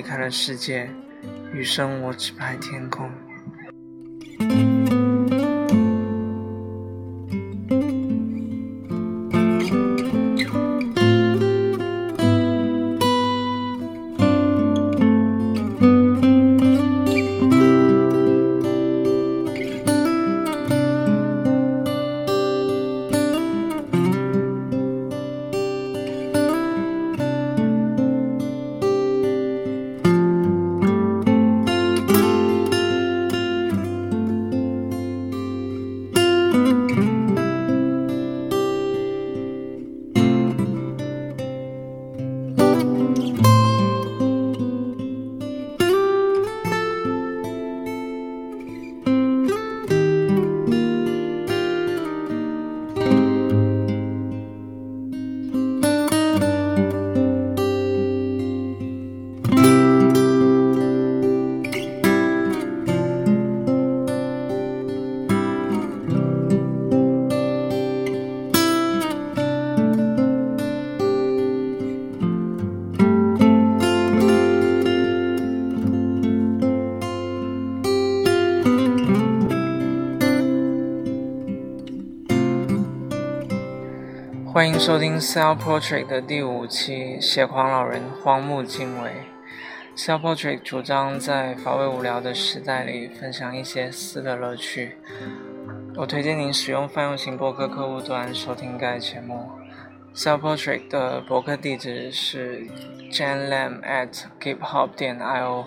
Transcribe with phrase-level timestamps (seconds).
[0.00, 0.88] 离开了世界，
[1.52, 3.10] 余生我只拍天空。
[84.60, 89.10] 欢迎收听《Self Portrait》的第五期，写狂老人荒木经惟。
[89.96, 94.98] Self Portrait 主张在乏味无聊的时代里分享一些私的乐趣。
[95.96, 99.50] 我推荐您使用泛用型博客客户端收听该节目。
[100.14, 102.66] Self Portrait 的博客地址是
[103.10, 105.64] janlam at giphop 点 io，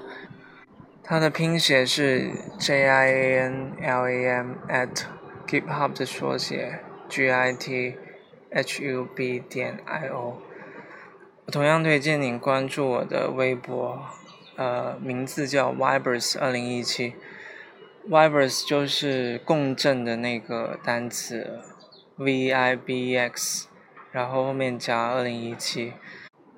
[1.03, 2.29] 它的拼写是
[2.59, 5.05] j i a n l a m at
[5.47, 7.95] giphop 的缩写 g i t。
[8.53, 10.35] Hub 点 io，
[11.51, 13.99] 同样推荐您关注我的微博，
[14.55, 17.15] 呃，名字叫 Vibers 二零一七
[18.09, 21.59] ，Vibers 就是共振的那个单词
[22.17, 23.67] ，V I B X，
[24.11, 25.93] 然后后面加二零一七，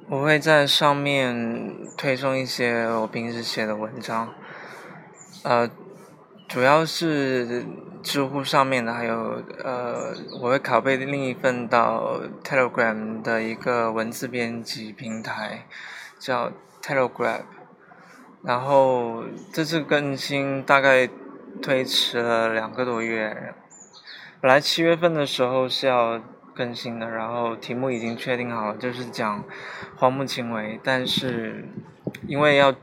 [0.10, 4.34] 我会在上面推送一些我平时写的文章，
[5.44, 5.70] 呃。
[6.48, 7.66] 主要是
[8.06, 15.66] 知乎上面的，还有呃，我会拷贝另一份到 Telegram 的一个文字编辑平台，
[16.20, 16.52] 叫
[16.84, 17.42] Telegram。
[18.44, 21.10] 然后这次更新大概
[21.64, 23.56] 推迟了两个多月，
[24.40, 26.22] 本来七月份的时候是要
[26.54, 29.44] 更新的，然后题目已经确定好，就是讲
[29.96, 31.68] 荒木经惟，但是
[32.28, 32.76] 因为要。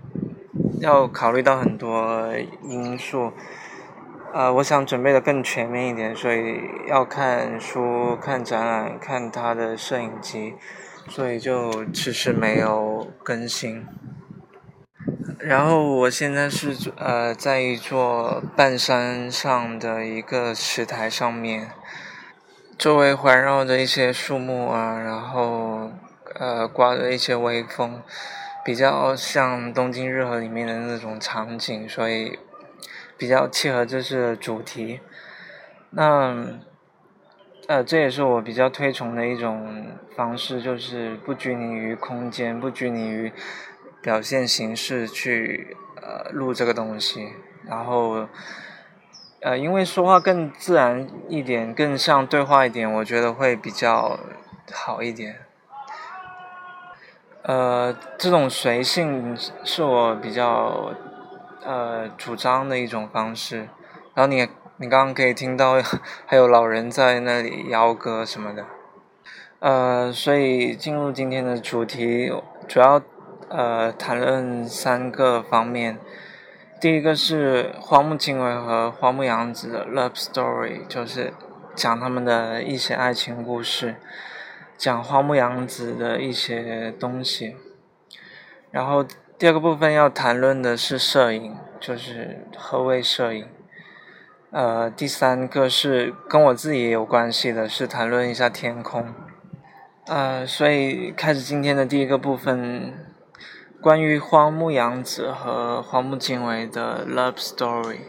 [0.80, 2.28] 要考虑到很多
[2.64, 3.32] 因素，
[4.32, 10.54] 呃，我想准备的更全面一点，所以要看书、看展览、看他的摄影集，
[11.06, 13.86] 所以就迟迟没有更新。
[15.38, 21.70] 然后我现在是呃在一座半山上的一个石台上面，
[22.78, 25.90] 周围环绕着一些树木啊，然后
[26.36, 28.02] 呃刮着一些微风。
[28.64, 32.38] 比较像东京日和里面的那种场景，所以
[33.22, 34.98] 比较契合这次主题。
[35.90, 36.58] 那
[37.68, 43.32] 呃，这也是我比较推崇的一种方式，就是不拘泥于空间，不拘泥于
[44.02, 47.28] 表现形式去呃录这个东西。
[47.64, 48.26] 然后
[49.40, 54.18] 呃，因为说话更自然一点，更像对话一点，我觉得会比较
[54.72, 55.36] 好一点。
[57.42, 60.92] 呃，这种随性是我比较
[61.64, 63.68] 呃主张的一种方式。
[64.14, 65.74] 然后你你刚刚可以听到
[66.26, 68.64] 还有老人在那里摇歌什么的。
[69.60, 72.32] 呃，所以进入今天的主题，
[72.66, 73.00] 主要
[73.48, 75.98] 呃谈论三个方面。
[76.80, 81.32] 第一个是荒木经惟和荒木阳子的 love story，就是
[81.76, 83.96] 讲他们的一些爱情故事。
[84.76, 87.54] 讲花木洋子的一些东西，
[88.72, 89.06] 然后
[89.42, 93.48] 第二个部分要谈论的是摄影，就是何为摄影。
[94.52, 99.12] 呃，第三个是跟我自己也有关系的，是谈论一下天空。
[100.06, 102.94] 呃，所以开始今天的第一个部分，
[103.80, 108.02] 关于荒木洋子和荒木经惟的 love story。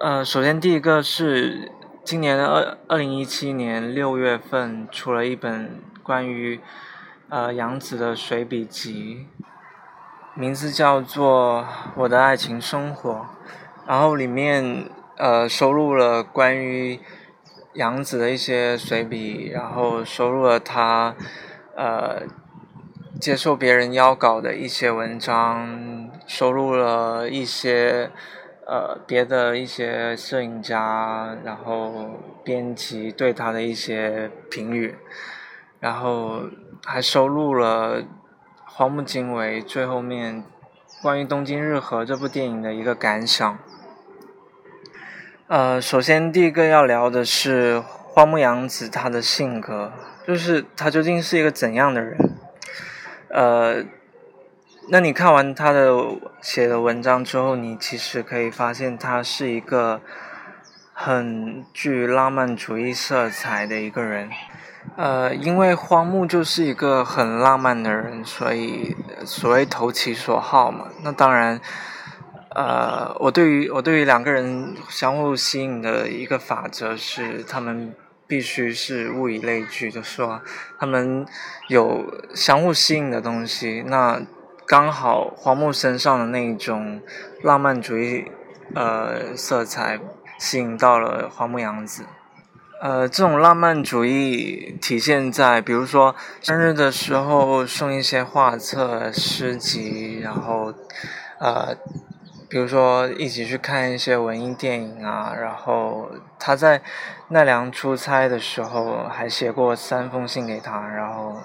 [0.00, 1.72] 呃，首先第一个是。
[2.04, 6.60] 今年的二二零一七年六月份出了一本关于
[7.28, 9.26] 呃杨子的随笔集，
[10.38, 11.62] 名字叫做
[11.96, 13.10] 《我的爱情生活》，
[13.88, 17.00] 然后里面呃收录了关于
[17.72, 21.16] 杨子的一些随笔，然后收录了他
[21.74, 22.22] 呃
[23.20, 28.12] 接受别人邀稿的一些文章，收录了一些
[28.64, 32.10] 呃别的一些摄影家，然后
[32.44, 34.94] 编辑对他的一些评语，
[35.80, 36.42] 然后
[36.84, 38.04] 还收录了
[38.78, 40.44] 荒木经惟最后面
[41.02, 43.58] 关于《东京日和》这部电影的一个感想。
[45.48, 49.92] 呃，首先第一个要聊的是荒木阳子她的性格，
[50.24, 52.16] 就是她究竟是一个怎样的人？
[53.30, 53.84] 呃，
[54.90, 55.92] 那你看完他的
[56.40, 60.00] 写的文章之后，你其实可以发现他是一个
[60.92, 64.30] 很具浪漫主义色彩的一个人。
[64.98, 70.88] 呃，因为荒木就是一个很浪漫的人，所以所谓投其所好嘛。
[71.04, 71.60] 那当然，
[72.54, 77.94] 呃，我对于我对于两个人相互吸引的一个法则是，他们。
[78.28, 80.42] 必须是物以类聚，就说
[80.78, 81.24] 他们
[81.68, 82.04] 有
[82.34, 83.82] 相互吸引的东西。
[83.86, 84.20] 那
[84.66, 87.00] 刚好荒木身上的那一种
[87.42, 88.30] 浪漫主义
[88.74, 89.98] 呃色彩
[90.38, 92.04] 吸引到了荒木洋子。
[92.80, 100.72] 呃，这种浪漫主义体现在，比如说生日的时候送一些画册、诗集，然后
[101.38, 101.76] 呃。
[102.50, 106.80] 比如说一起去看一些文艺电影啊，然后他在
[107.28, 111.36] 奈良出差的时候还写过三封信给他，然后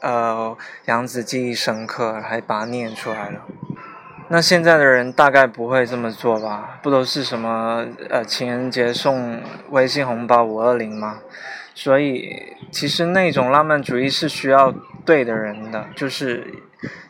[0.00, 0.56] 呃
[0.86, 3.42] 杨子记忆深刻，还把它念出来了。
[4.30, 6.78] 那现在的人大概不会这么做吧？
[6.82, 11.18] 不都是什么呃情人节送微信红包五二零吗？
[11.74, 14.72] 所以其实那种浪漫主义是需要
[15.04, 16.46] 对的人的，就是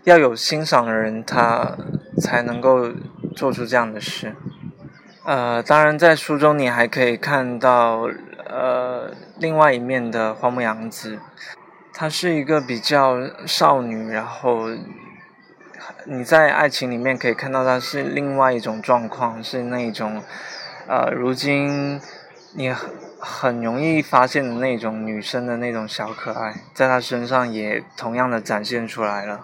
[0.05, 1.77] 要有欣赏的人他。
[2.21, 2.91] 才能够
[3.35, 4.35] 做出这样的事。
[5.25, 8.11] 呃，当然，在书中你还可以看到
[8.47, 11.19] 呃另外一面的荒木阳子，
[11.95, 14.69] 她是一个比较少女，然后
[16.07, 20.23] 你在爱情里面可以看到她是另外一种状况，是那种
[20.87, 22.01] 呃如今
[22.55, 22.73] 你
[23.19, 29.41] 很容易发现的那种女生的那种小可爱，在她身上也同样的展现出来了。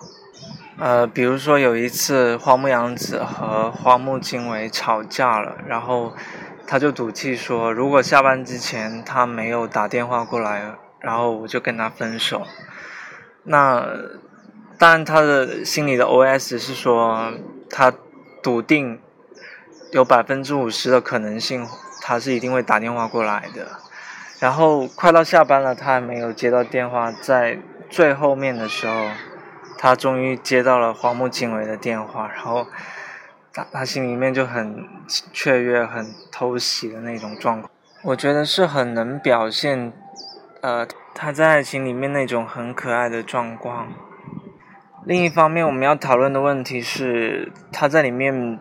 [0.79, 6.13] 呃，比如说有一次花木阳子和花木经惟吵架了，然后
[6.67, 12.47] 他就赌气说，如果下班之前他没有打电话过来，然后我就跟他分手。
[13.45, 13.87] 那
[14.79, 17.33] 当然他的心里的 OS 是说，
[17.71, 17.93] 他
[18.43, 19.01] 笃定
[19.93, 21.67] 有百分之五十的可能性
[22.03, 23.67] 他是一定会打电话过来的。
[24.39, 27.59] 然后快到下班了，他还没有接到电话，在
[27.89, 29.11] 最后面的时候。
[29.79, 32.67] 他终于接到了荒木经惟的电话，然后
[33.53, 34.89] 他他心里面就很
[35.35, 37.71] 雀跃、很偷喜的那种状况。
[38.03, 39.93] 我觉得是很能表现，
[40.63, 43.89] 呃，他在爱情里面那种很可爱的状况。
[45.07, 48.59] 另一方面，我们要讨论的问题是他在里面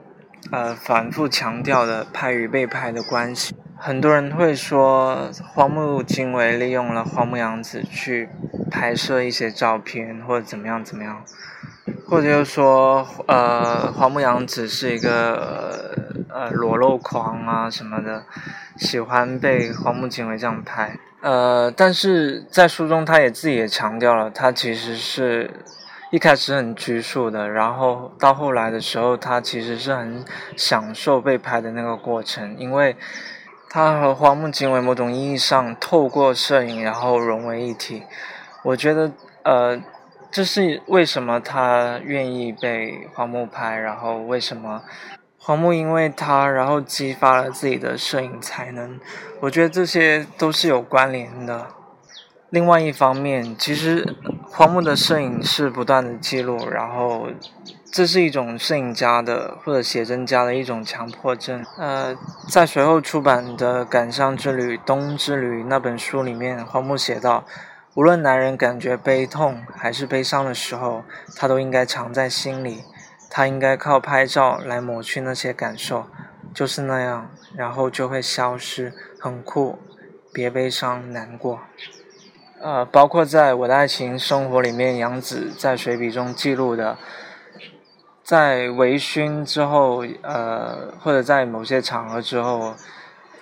[0.51, 3.55] 呃反复强调的拍与被拍的关系。
[3.75, 8.29] 很多人会说荒木经惟利用了荒木阳子去。
[8.71, 11.23] 拍摄一些照片或者怎么样怎么样，
[12.05, 15.95] 或者又说呃荒木阳子是一个
[16.27, 18.25] 呃裸露狂啊什么的，
[18.75, 20.97] 喜欢被荒木经惟这样拍。
[21.21, 25.49] 呃，但是在书中他也自己也强调了，他其实是
[26.15, 30.23] 一开始很拘束的，然后到后来的时候，他其实是很
[30.55, 32.95] 享受被拍的那个过程，因为
[33.69, 38.03] 他和荒木经为某种意义上透过摄影然后融为一体。
[38.63, 39.11] 我觉得，
[39.43, 39.83] 呃，
[40.31, 44.83] 这是为什么他愿意被荒木拍，然后为什么
[45.37, 48.97] 荒木因为他，然后激发了自己的摄影才能。
[49.41, 51.67] 我觉得这些都是有关联的。
[52.55, 54.15] 另外一方面，其实
[54.49, 57.27] 荒木的摄影是不断的记录，然后
[57.91, 61.65] 这是一种摄影家的或者写真家的一种强迫症。
[61.77, 62.15] 呃，
[62.47, 67.43] 在随后出版的《感伤之旅》《冬之旅》那本书里面，荒木写道。
[67.95, 71.03] 无论男人感觉悲痛还是悲伤的时候，
[71.35, 72.83] 他都应该藏在心里。
[73.29, 76.05] 他应该靠拍照来抹去那些感受，
[76.53, 79.77] 就是那样，然后就会消失，很酷。
[80.33, 81.59] 别悲伤难过。
[82.61, 86.97] 呃，包括在我的爱情生活里面，杨子在随笔中记录的，
[88.23, 92.75] 在微醺之后，呃，或者在某些场合之后，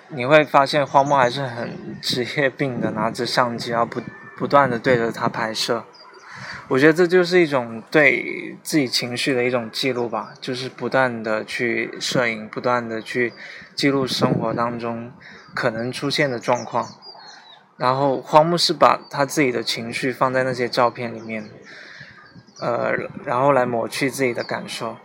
[0.09, 4.01] 你会发现荒漠还是很职业病的，拿着相机啊不。
[4.35, 5.85] 不断的对着他拍摄，
[6.67, 13.31] 我觉得这就是一种对自己情绪的一种记录吧，就是不断的去摄影，不断的去
[13.75, 15.11] 记录生活当中
[15.53, 16.89] 可能出现的状况。
[17.83, 21.49] 然后荒木是把他自己的情绪放在那些照片里面，
[22.61, 22.93] 呃，
[23.25, 24.95] 然后来抹去自己的感受。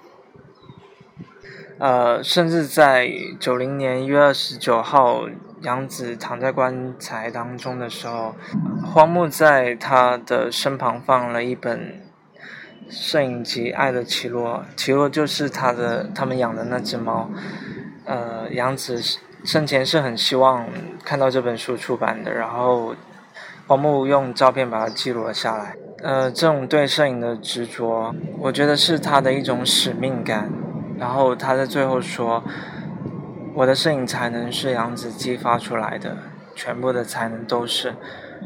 [1.80, 5.24] 呃，甚至在九零年一月二十九号，
[5.62, 8.36] 杨子躺在棺材当中的时候，
[8.86, 12.00] 荒木在他的身旁放了一本
[12.88, 17.28] 摄影集《爱的奇洛》，奇洛就是他的他们养的那只猫。
[18.04, 19.02] 呃，杨子
[19.44, 20.66] 生前是很希望
[21.04, 22.94] 看到这本书出版的，然后
[23.66, 25.76] 荒木用照片把它记录了下来。
[26.02, 30.50] 呃，这种对摄影的执着，我觉得是他的一种使命感。
[30.98, 32.42] 然后他在最后说
[33.54, 36.16] ：“我的摄影才能是杨子激发出来的，
[36.54, 37.94] 全部的才能都是。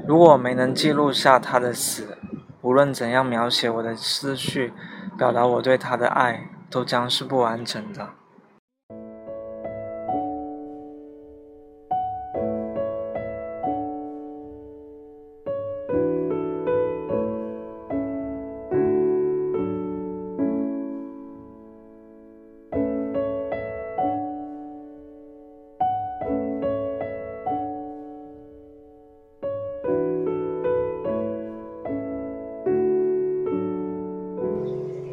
[0.07, 2.17] 如果我没能记录下他的死，
[2.61, 4.73] 无论怎样描写我的思绪，
[5.17, 8.11] 表达我对他的爱，都将是不完整的。”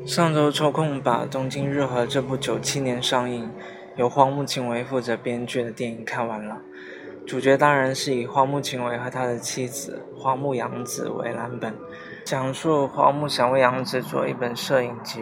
[0.09, 3.47] 上周抽空把《东京日和》这部九七年上映、
[3.95, 6.57] 由荒木经惟负责编剧的电影看完了。
[7.27, 11.75] 主角当然是以荒木经惟和他的妻子荒木阳子为蓝本，
[12.25, 15.21] 讲述荒木想为阳子做一本摄影集，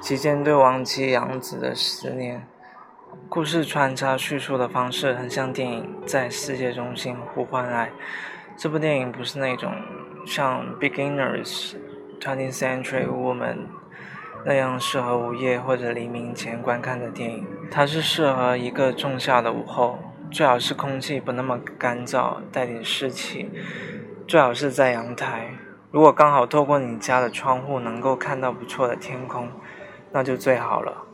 [0.00, 2.44] 期间对亡妻阳子的思念。
[3.28, 7.86] 故事穿插叙述的方式很像电影《在世界中心呼唤爱》。
[8.56, 9.72] 这部电影不是那种
[10.26, 11.44] 像《Beginners》、
[12.20, 13.54] 《Twentieth Century Woman》。
[14.48, 19.98] 那样适合午夜或者黎明前观看的电影，它是适合一个仲夏的午后，
[20.30, 23.50] 最好是空气不那么干燥，带点湿气，
[24.26, 25.50] 最好是在阳台。
[25.90, 29.50] 如果刚好透过你家的窗户能够看到不错的天空，
[30.12, 31.04] 那就最好了。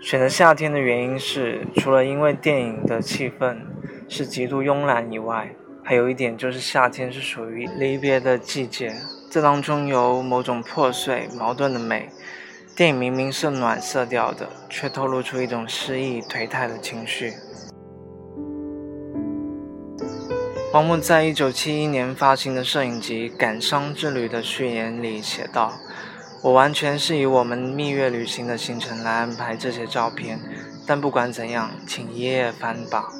[0.00, 3.58] 选择夏天的原因是，除了因为电影的气氛
[4.08, 8.94] 是极度慵懒以外，还有一点就是夏天是属于离别的季节。
[9.30, 12.08] 这当中有某种破碎、矛盾的美。
[12.76, 17.34] 电影明明是暖色调的，却透露出一种失意、颓态的情绪。
[20.72, 25.72] 王木在一九七一年发行的摄影集《感伤之旅》的序言里写道
[26.42, 30.38] ：“我完全是以我们蜜月旅行的行程来安排这些照片，
[30.86, 33.12] 但不管怎样，请一页翻吧。”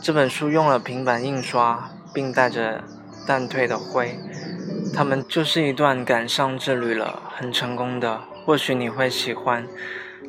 [0.00, 2.82] 这本书用了平板印刷，并带着
[3.26, 4.18] 淡褪的灰。
[4.94, 8.20] 他们就是一段感伤之旅了，很成功的。
[8.44, 9.66] 或许你会喜欢。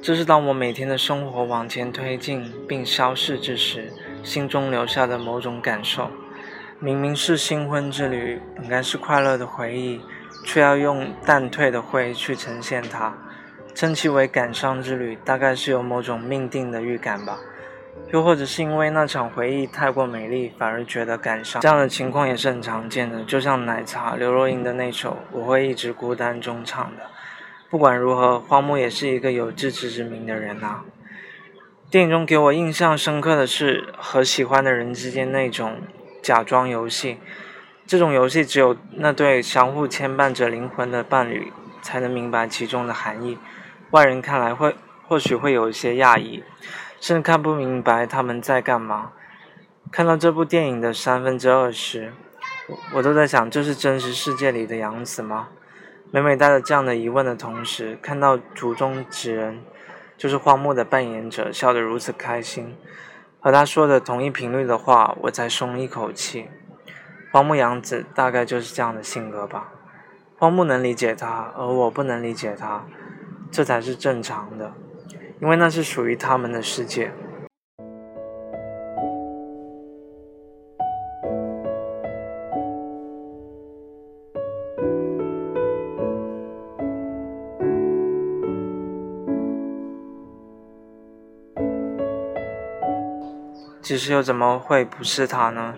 [0.02, 6.10] 这是当我每天的生活往前推进并消逝之时，心中留下的某种感受。
[6.80, 10.02] 明明是新婚之旅，本该是快乐的回忆，
[10.46, 13.14] 却要用淡褪的灰去呈现它。
[13.76, 17.38] 称其为感伤之旅，大概是有某种命定的预感吧。
[18.12, 23.24] 又或者是因为那场回忆太过美丽，反而觉得感伤，这样的情况也是很常见的。
[23.24, 27.04] 就像奶茶刘若英的那首《我会一直孤单》中唱的。
[27.70, 30.84] 不管如何，荒木也是一个有自知之明的人啊。
[31.92, 35.78] 电影中给我印象深刻的是和喜欢的人之间那种
[36.24, 37.20] 假装游戏，
[37.86, 41.54] 这种游戏只有那对相互牵绊着灵魂的伴侣
[41.84, 43.38] 才能明白其中的含义，
[43.92, 44.76] 外人看来会
[45.08, 46.44] 或许会有一些讶异。
[47.00, 49.12] 甚至看不明白他们在干嘛。
[49.92, 52.14] 看到这部电影的三分之二时，
[52.94, 55.50] 我都在想：这是真实世界里的杨子吗？
[56.12, 59.62] 每每带着这样的疑问的同时，看到主中之人，
[60.18, 62.76] 就是荒木的扮演者笑得如此开心，
[63.40, 66.50] 和他说的同一频率的话，我才松一口气。
[67.32, 69.72] 荒木杨子大概就是这样的性格吧。
[70.38, 72.86] 荒木能理解他，而我不能理解他，
[73.52, 74.74] 这才是正常的。
[75.42, 77.12] 因为那是属于他们的世界。
[93.82, 95.74] 其实又怎么会不是他呢？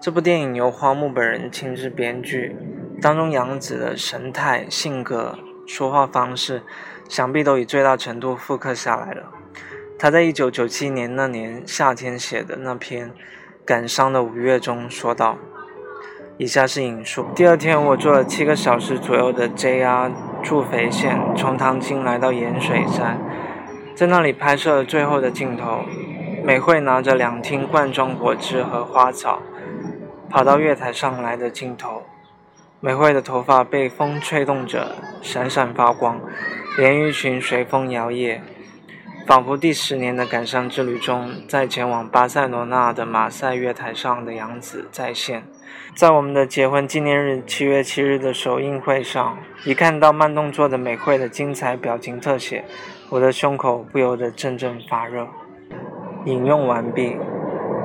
[0.00, 2.56] 这部电影由荒木本人亲自编剧，
[3.00, 6.62] 当中杨子的神态、性格、说话方式。
[7.08, 9.24] 想必都以最大程度复刻下来了。
[9.98, 13.10] 他在一九九七年那年夏天写的那篇
[13.64, 15.38] 《感伤的五月》中说道
[16.36, 20.10] ：“以下是引述：第二天，我坐了七个小时左右的 JR
[20.42, 23.18] 筑肥线，从唐津来到盐水山，
[23.94, 25.82] 在那里拍摄了最后的镜头。
[26.42, 29.40] 美惠拿着两听罐装果汁和花草，
[30.28, 32.02] 跑到月台上来的镜头。
[32.80, 36.20] 美惠的头发被风吹动着，闪闪发光。”
[36.76, 38.40] 连衣裙随风摇曳。
[39.26, 45.44] 仿佛第十年的感伤之旅中在前往巴塞罗那的马赛月台上的杨子再现。
[45.94, 52.64] 在我们的结婚纪念日七月七日的首映会上一看到慢动作的美惠的精彩表情特写
[53.08, 55.26] 我的胸口不由得阵阵发热。
[56.26, 57.16] 引用完毕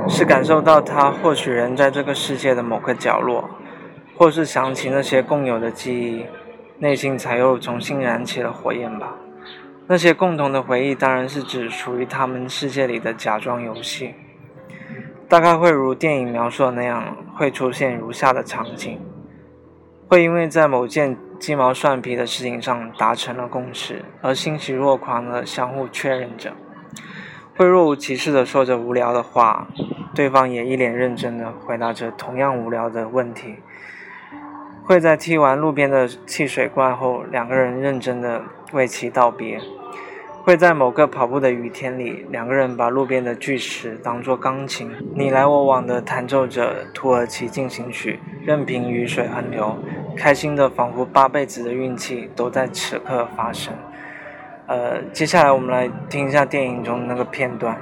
[0.10, 3.50] 是感受到他或许人在这个世界的某个角落
[4.18, 6.26] 或是想起那些共有的记忆。
[6.80, 9.14] 内心才又重新燃起了火焰吧，
[9.86, 14.14] 那些共同的回忆当然是指属于他们世界里的假装游戏，
[15.28, 18.98] 大概会如电影描述的那样，会出现如下的场景。
[20.08, 26.54] 会因为在某件鸡毛蒜皮的事情上达成了共识，而欣喜若狂的相互确认着。
[27.58, 29.68] 会若无其事的说着无聊的话，
[30.16, 33.58] 对方也一脸认真的回答着同样无聊的问题。
[34.90, 38.42] 会在踢完路边的汽水罐后，两个人认真的
[38.72, 39.60] 为其道别；
[40.44, 49.78] 会在某个跑步的雨天里，两个人把路边的巨石当做钢琴，你来我往的弹奏着土耳其进行曲，任凭雨水横流，
[50.18, 53.72] 开心的仿佛八辈子的运气都在此刻发生。
[54.66, 57.80] 呃，接下来我们来听一下电影中的那个片段。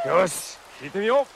[0.07, 1.27] よし聞いてみよう。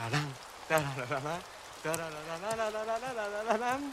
[0.00, 0.34] ラララン。
[0.70, 1.42] ララララン。
[1.84, 3.92] ラララララララララララン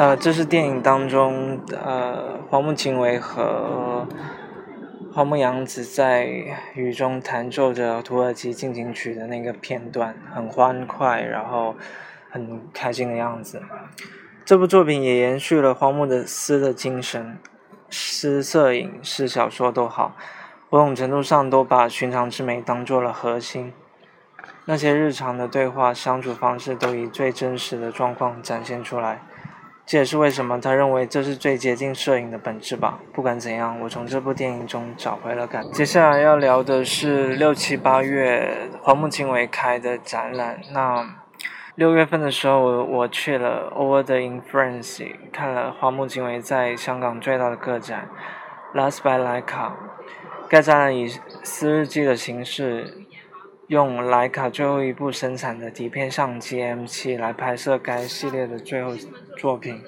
[0.00, 4.08] 呃，这是电影当中呃荒木经惟和
[5.12, 6.24] 荒木阳子在
[6.74, 11.76] 雨中弹奏着土耳其进行曲的那个片段，很欢快，然后
[12.30, 13.60] 很开心的样子。
[14.42, 17.36] 这部作品也延续了荒木的诗的精神，
[17.90, 20.16] 诗、摄影、诗、小说都好，
[20.70, 23.74] 某种程度上都把寻常之美当做了核心。
[24.64, 29.20] 那些日常的对话、相处方式都以最真实的状况展现出来。
[29.86, 33.00] 这也是为什么他认为这是最接近摄影的本质吧。
[33.12, 35.68] 不管怎样，我从这部电影中找回了感。
[35.72, 40.60] 接下来要聊的是六七八月黄木经纬开的展览。
[40.72, 41.16] 那
[41.74, 48.08] 六月份的时候，我去了 Over the Influence，看了黄木经纬在香港最大的个展
[48.74, 49.72] Last by Leica。
[50.48, 51.08] 该展览以
[51.42, 53.06] 私日记的形式，
[53.70, 58.96] 用徕卡最后一部生产的底片相机 M7 来拍摄该系列的最后。
[59.38, 59.80] 作品，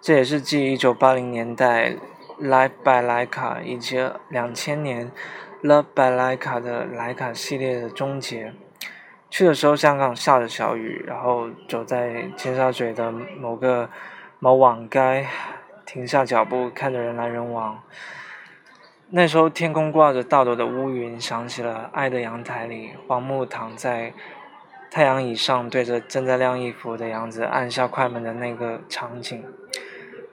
[0.00, 1.94] 这也是继1980年代
[2.40, 3.98] Live by 徕卡以及
[4.32, 5.12] 2000年
[5.62, 8.52] Love by 徕卡的徕卡系列的终结。
[9.30, 13.88] 去的时候，香港下着小雨，然后走在尖沙咀的某个
[14.40, 15.24] 某网街，
[15.86, 17.80] 停下脚步，看着人来人往。
[19.14, 24.14] 那时候天空挂着大朵的乌云，想起了《爱的阳台》里黄木躺在。
[24.90, 29.42] 太阳椅上对着正在晾衣服的杨子按下快门的那个场景，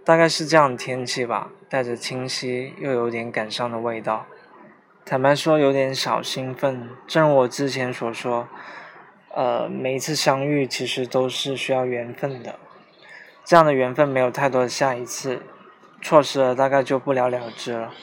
[0.03, 4.25] 大概是这样的天气吧，带着清晰又有点感伤的味道。
[5.05, 6.89] 坦白说，有点小兴奋。
[7.07, 8.49] 正如我之前所说，
[9.33, 12.55] 呃，每一次相遇其实都是需要缘分的。
[13.45, 15.41] 这样的缘分没有太多的下一次，
[16.01, 17.93] 错失了大概就不了了之了。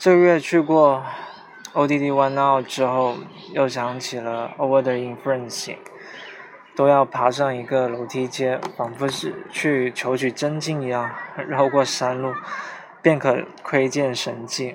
[0.00, 1.04] 这个月去过
[1.74, 3.18] ODD One Now 之后，
[3.52, 5.76] 又想起了 Over the Influence。
[6.74, 11.10] 都要爬上一个楼梯阶，仿佛是去求取真经一样，
[11.46, 12.32] 绕过山路，
[13.02, 14.74] 便可窥见神迹。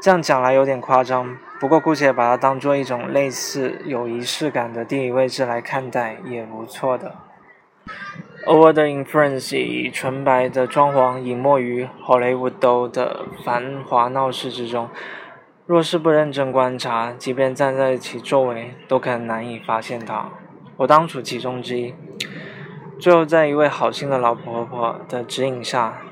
[0.00, 7.16] 这样讲来有点夸张，不过姑且把它当做一种类似有仪式感的地理位置来看待，也不错的。
[8.44, 14.88] Over the Influence 以纯白的装潢隐没于 Hollywood 的繁华闹市之中。
[15.64, 20.28] 若是不认真观察，即便站在其周围，都可能难以发现它。
[20.78, 21.94] 我当处其中之一。
[22.98, 26.02] 最后，在一位好心的老婆婆的指引下，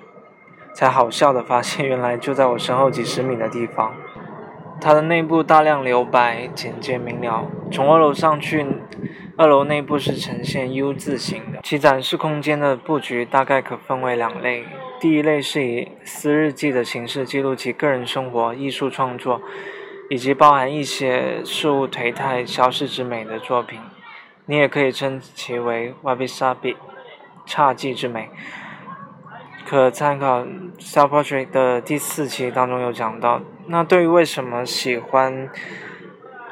[0.72, 3.92] 才好笑的发现，原来就在我身后几十米的地方。
[4.80, 7.44] 它的内部大量留白，简洁明了。
[7.72, 8.64] 从二楼上去，
[9.36, 11.60] 二楼内部是呈现 U 字形的。
[11.62, 14.64] 其展示空间的布局大概可分为两类：
[15.00, 19.40] 第一类是以私日记的形式记录其个人生活、艺术创作，
[20.08, 23.80] 以及包含一些事物颓态、消逝之美的作品。
[24.46, 26.76] 你也可以称其为 wabi sabi，
[27.46, 28.28] 侘寂之美。
[29.66, 30.40] 可参考
[30.80, 33.40] 《Self Portrait》的第四期当中有讲到。
[33.68, 35.48] 那对于为什么喜欢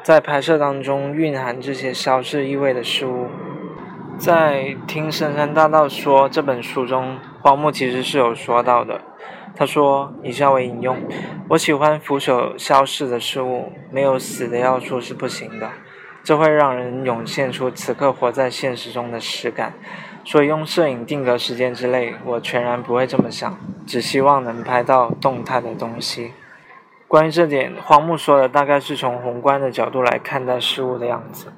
[0.03, 3.27] 在拍摄当中蕴含这些消逝意味的事物，
[4.17, 9.01] 在听深山大道说这本书中，荒木其实是有说到的。
[9.55, 10.97] 他说：“以下为引用，
[11.49, 15.69] 我喜欢腐朽消逝的事物，没有死的要素是不行的，
[16.23, 19.73] 这会让人涌现出此刻活在现实中的实感。”
[20.23, 23.57] 所以用摄影定格时间之类，我全然不会这么想，
[23.87, 26.33] 只希望能拍到动态的东西。
[27.09, 31.51] 关于这点，荒木说的大概是从宏观的角度来看待事物的样子，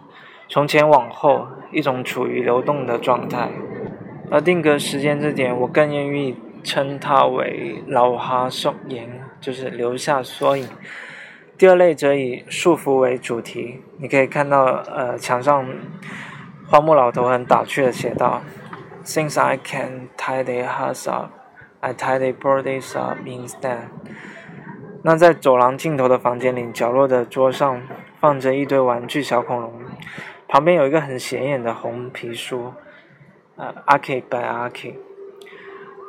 [0.48, 3.50] 从前往后，一种处于流动的状态。
[4.32, 9.10] 而定格时间这点，我更愿意称它为老哈送言，
[9.42, 10.66] 就是留下缩影。
[11.58, 15.68] 第二类则以束缚为主题，你可以看到，呃，墙上
[16.66, 18.42] 荒木老头很打趣的写道。
[19.04, 21.32] Since I can tie the house up,
[21.82, 23.90] I tie the bodies up instead.
[25.04, 27.82] 那在走廊尽头的房间里，角落的桌上
[28.20, 29.74] 放着一堆玩具小恐龙，
[30.48, 32.74] 旁边有一个很显眼的红皮书，
[33.56, 34.94] 呃，Aki by Aki，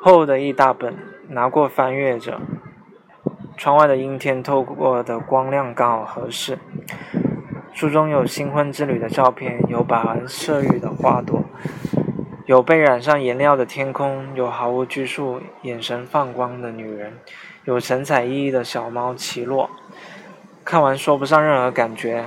[0.03, 0.95] 厚的一大本，
[1.29, 2.41] 拿过翻阅着。
[3.57, 6.59] 窗外的阴天透过的光亮刚好合适。
[7.73, 11.45] 书中有新婚之旅的照片，有百玩色域的花朵。
[12.45, 17.19] 有被染上颜料的天空，有毫无拘束、眼神放光的女人，
[17.65, 19.71] 有神采奕奕的小猫奇洛。
[20.65, 22.25] 看完说不上任何感觉，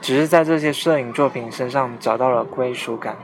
[0.00, 3.16] 只是在这些摄影作品身上找到了归属感。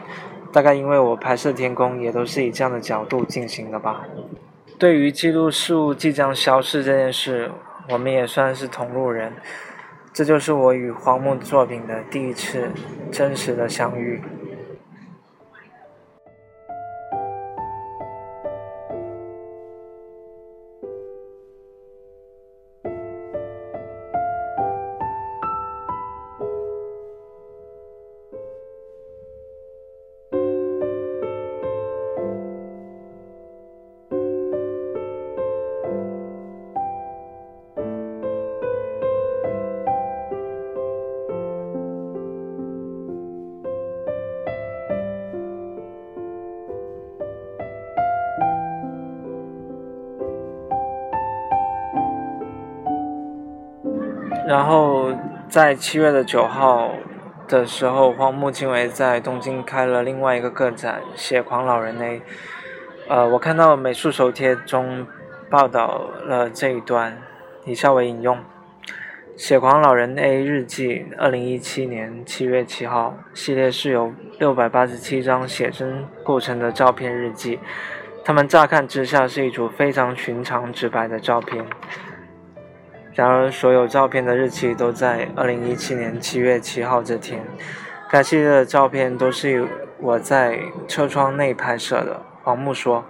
[0.53, 4.05] 大概因为我拍摄天空也都是以这样的角度进行的吧。
[4.79, 7.51] 对于记录事物即将消逝这件事，
[7.89, 9.33] 我们也算是同路人。
[10.13, 12.69] 这就是我与荒木作品的第一次
[13.13, 14.21] 真实的相遇。
[55.51, 56.93] 在七月的九号
[57.49, 62.19] 的时候，荒木经惟在东京开了另外一个个展《血狂老人 A》。
[63.09, 65.05] 呃，我看到美术手帖中
[65.51, 67.19] 报道了这一段，
[67.65, 68.37] 以下为引用：
[69.37, 77.59] 《血狂老人 A 日记》，二零一七年七月七号，系列是由六百八十七张写真构成的照片日记。
[78.25, 81.67] 他们乍看之下是一组非常寻常直白的照片。
[83.13, 87.43] 然而，所有照片的日期都在二零一七年七月七号这天。
[88.09, 89.67] 该系列的照片都是
[89.99, 92.23] 我在车窗内拍摄的。
[92.43, 93.05] 黄木说：“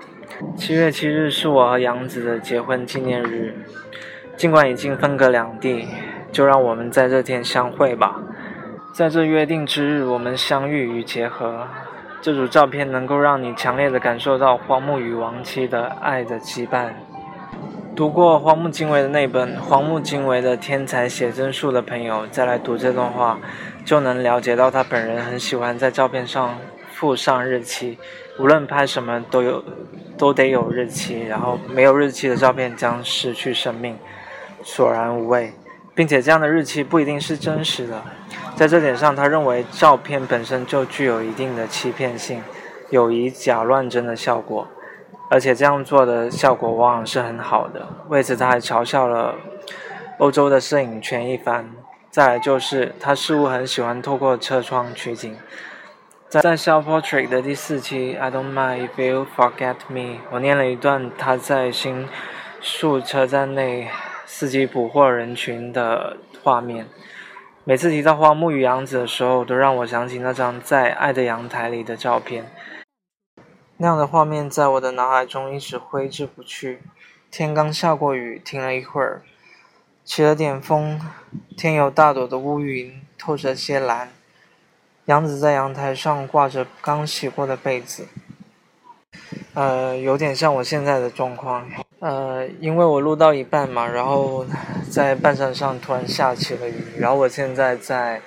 [0.56, 3.54] 七月七日是我和杨子的结婚纪念日。
[4.36, 5.86] 尽管已经分隔两地，
[6.32, 8.20] 就让我们在这天相会吧。
[8.92, 11.68] 在这约定之日，我们相遇与结合。
[12.22, 16.90] 这组照片能够让你强烈的感受到荒木与亡妻的爱的羁绊。”
[18.00, 23.38] 读过荒木经惟的那本《荒木经惟的天才写真术》的朋友，再来读这段话，
[23.84, 26.58] 就能了解到他本人很喜欢在照片上
[26.90, 27.98] 附上日期，
[28.38, 29.62] 无论拍什么都有，
[30.16, 33.98] 都得有日期，然后没有日期的照片将失去生命，
[34.62, 35.52] 索然无味，
[35.94, 38.02] 并且这样的日期不一定是真实的。
[38.56, 42.42] 在这点上，他认为照片本身就具有一定的欺骗性，
[42.88, 44.66] 有以假乱真的效果。
[45.30, 47.86] 而且这样做的效果往往是很好的。
[48.08, 49.36] 为此，他还嘲笑了
[50.18, 51.70] 欧洲的摄影圈一番。
[52.10, 55.36] 再来就是，他似乎很喜欢透过车窗取景。
[56.28, 62.08] 在在 Self Portrait 的第四期，I don't mind if you forget me，我念了一段他在新
[62.60, 63.88] 宿车站内
[64.26, 66.86] 伺机捕获人群的画面。
[67.62, 72.50] 每次提到花木与洋子的时候，都让我想起那张在《爱的阳台》里的照片。
[73.82, 76.82] 那样的画面在我的脑海中一直挥之不去。
[77.30, 79.22] 天刚下过雨，停了一会儿，
[80.04, 81.00] 起了点风，
[81.56, 84.10] 天有大朵的乌云，透着些蓝。
[85.06, 88.06] 杨子在阳台上挂着刚洗过的被子，
[89.54, 91.66] 呃，有点像我现在的状况。
[92.00, 94.44] 呃，因为我录到一半嘛，然后
[94.90, 98.20] 在半山上突然下起了雨，然后我现在在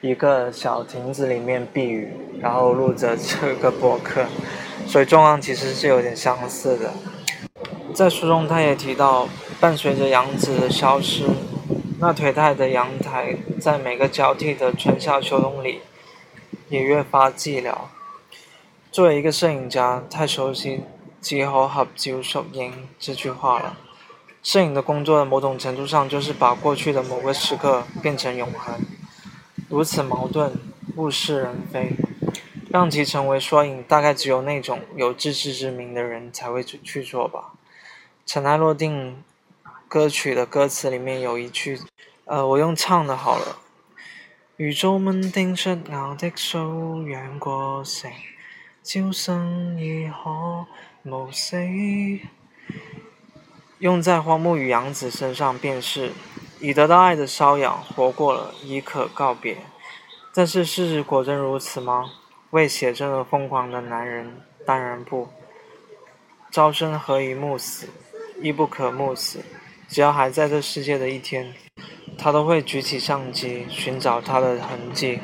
[0.00, 4.26] 一个小亭子里面避雨，然后录着这个博客，
[4.86, 6.92] 所以状况其实是有点相似的。
[7.94, 11.24] 在书中，他也提到，伴随着杨子的消失，
[11.98, 15.80] 那颓态的阳台在每个交替的春夏秋冬里
[16.68, 17.74] 也越发寂寥。
[18.92, 20.82] 作为一个摄影家，太熟悉。
[21.18, 23.76] 几何合照属影这句话了。
[24.44, 28.76] 摄影的工作，某种程度上就是把过去的某个时刻变成永恒。
[29.68, 30.52] 如此矛盾，
[30.94, 31.96] 物是人非，
[32.76, 37.54] 让其成为缩影，大概只有那种有自知之明的人才会去去做吧。
[38.26, 39.24] 尘埃落定
[39.88, 41.80] 歌曲的歌词里面有一句，
[42.26, 43.60] 呃，我用唱的好了。
[44.58, 48.12] 如早蚊叮出我的搔痒过城，
[48.82, 50.66] 朝生亦可。
[51.02, 52.22] 某谁
[53.78, 56.10] 用在荒木与杨子身上，便是
[56.58, 59.56] 已得到爱的瘙痒，活过了，已可告别。
[60.34, 62.10] 但是事实果真如此吗？
[62.50, 65.28] 为写这个疯狂的男人，当然不。
[66.50, 67.88] 朝生何以暮死？
[68.40, 69.40] 亦不可暮死。
[69.88, 71.54] 只要还在这世界的一天，
[72.16, 75.20] 他都会举起相机，寻找他的痕迹。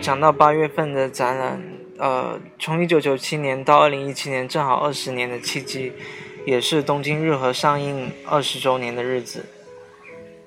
[0.00, 1.62] 讲到八月份的展览，
[1.98, 5.92] 呃，从一九九七年到二零一七年，正好二十年的契机，
[6.46, 9.44] 也是东京日和上映二十周年的日子。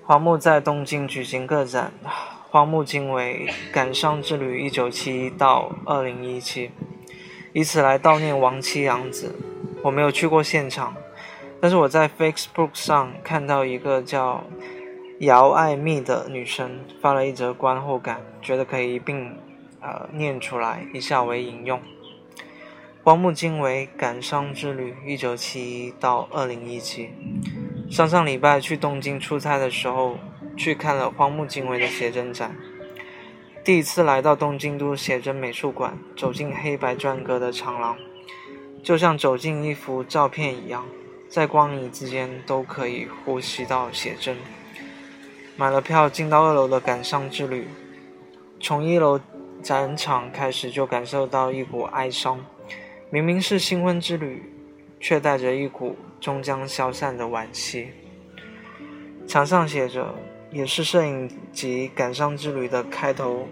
[0.03, 1.91] 荒木在东京举行个展，
[2.49, 6.67] 《荒木经惟感伤之旅一九七一到二零一七》，
[7.53, 9.35] 以此来悼念亡妻洋子。
[9.83, 10.95] 我没有去过现场，
[11.59, 14.43] 但是我在 Facebook 上看到一个叫。
[15.19, 19.35] 姚爱蜜的女生发了一则观后感，觉得可以一并
[19.81, 21.81] 呃念出来，以下为引用：
[23.03, 27.09] 荒木经惟感伤之旅，一九七一到二零一七。
[27.89, 30.19] 上上礼拜去东京出差的时候，
[30.55, 32.55] 去看了荒木经惟的写真展。
[33.63, 37.97] 第一次来到东京都写真美术馆，走进黑白篆刻的长廊，
[38.83, 40.85] 就像走进一幅照片一样，
[41.27, 44.37] 在光影之间都可以呼吸到写真。
[45.59, 47.67] 买了票进到二楼的感伤之旅，
[48.59, 49.19] 从一楼
[49.63, 52.45] 展场开始就感受到一股哀伤。
[53.09, 54.43] 明明是新婚之旅，
[54.99, 57.87] 却带着一股终将消散的惋惜。
[59.25, 60.13] 墙上写着，
[60.51, 63.47] 也是摄影集《感伤之旅》的开头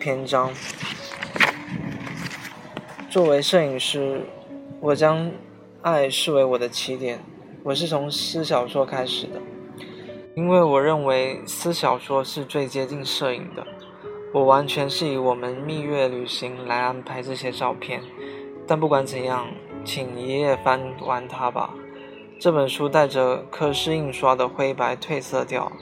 [0.00, 0.50] 篇章。
[3.08, 4.26] 作为摄影师，
[4.80, 5.30] 我将
[5.82, 7.20] 爱视为我的起点。
[7.62, 9.40] 我是从诗小说开始的。
[10.38, 13.66] 因为我认为私小说是最接近摄影的，
[14.32, 18.00] 我完全是以我们蜜月旅行来安排这些照片。
[18.64, 19.48] 但不管怎样，
[19.84, 21.74] 请一页翻完它吧。
[22.38, 25.72] 这本书带着刻式印刷的灰白褪色调，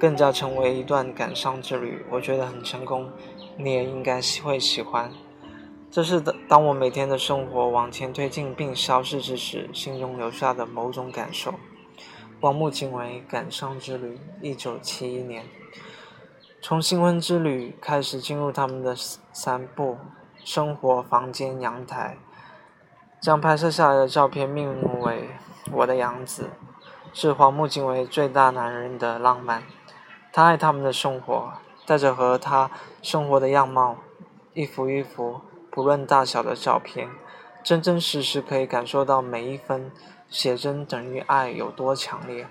[0.00, 2.02] 更加成为一段感伤之旅。
[2.10, 3.10] 我觉得很成功，
[3.58, 5.12] 你也应该会喜欢。
[5.90, 11.52] 这是当当我每天的生活往前推进并消逝之时，心中留下的某种感受。
[12.40, 15.44] 荒木经惟感伤之旅，一九七一年。
[16.62, 18.94] 从新婚之旅开始，进入他们的
[19.32, 19.98] 三部
[20.44, 22.16] 生活房间阳台，
[23.20, 25.30] 将拍摄下来的照片命名为
[25.72, 26.44] 《我的杨子》，
[27.12, 29.64] 是荒木经惟最大男人的浪漫。
[30.32, 32.70] 他爱他们的生活，带着和他
[33.02, 33.96] 生活的样貌，
[34.54, 35.40] 一幅一幅
[35.72, 37.08] 不论大小的照片，
[37.64, 39.90] 真真实实可以感受到每一分。
[40.30, 42.46] 写真等于爱有多强烈？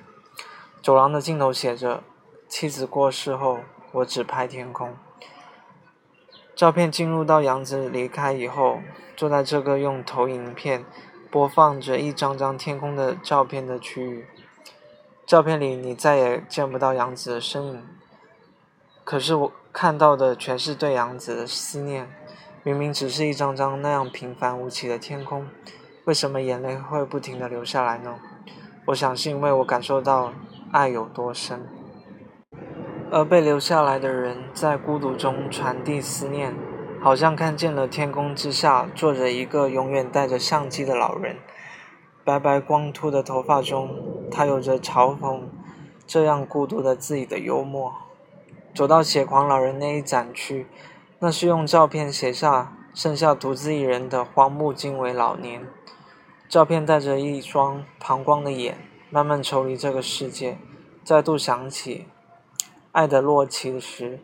[0.82, 2.04] 走廊的尽头写着
[2.48, 3.60] ：“妻子过世后，
[3.92, 4.96] 我只拍天空。”
[6.56, 8.80] 照片进入到杨子离开以后，
[9.16, 10.84] 坐在这个用投影片
[11.30, 14.28] 播放着一张张天空的照片的区域。
[15.26, 17.88] 照片里你再也见不到杨子的身影，
[19.04, 22.10] 可是我看到的全是对杨子的思念。
[22.63, 25.48] 明明只是一张张那样平凡无奇的天空，
[26.08, 28.15] 为什么眼泪会不停的流下来呢？
[28.86, 30.32] 我想是因为我感受到
[30.72, 31.67] 爱有多深。
[33.12, 36.56] 而被留下来的人在孤独中传递思念，
[37.02, 41.36] 好像看见了天空之下坐着一个永远带着相机的老人。
[42.24, 43.89] 白白光秃的头发中，
[44.32, 45.41] 他有着嘲讽
[46.06, 47.93] 这样孤独的自己的幽默。
[48.74, 50.67] 走到血狂老人那一展区，
[51.20, 55.67] 那是用照片写下剩下独自一人的荒木经惟老年。
[56.49, 58.77] 照片带着一双膀胱的眼，
[59.10, 60.57] 慢慢抽离这个世界，
[61.03, 62.07] 再度想起。
[62.93, 64.19] 爱的洛奇时，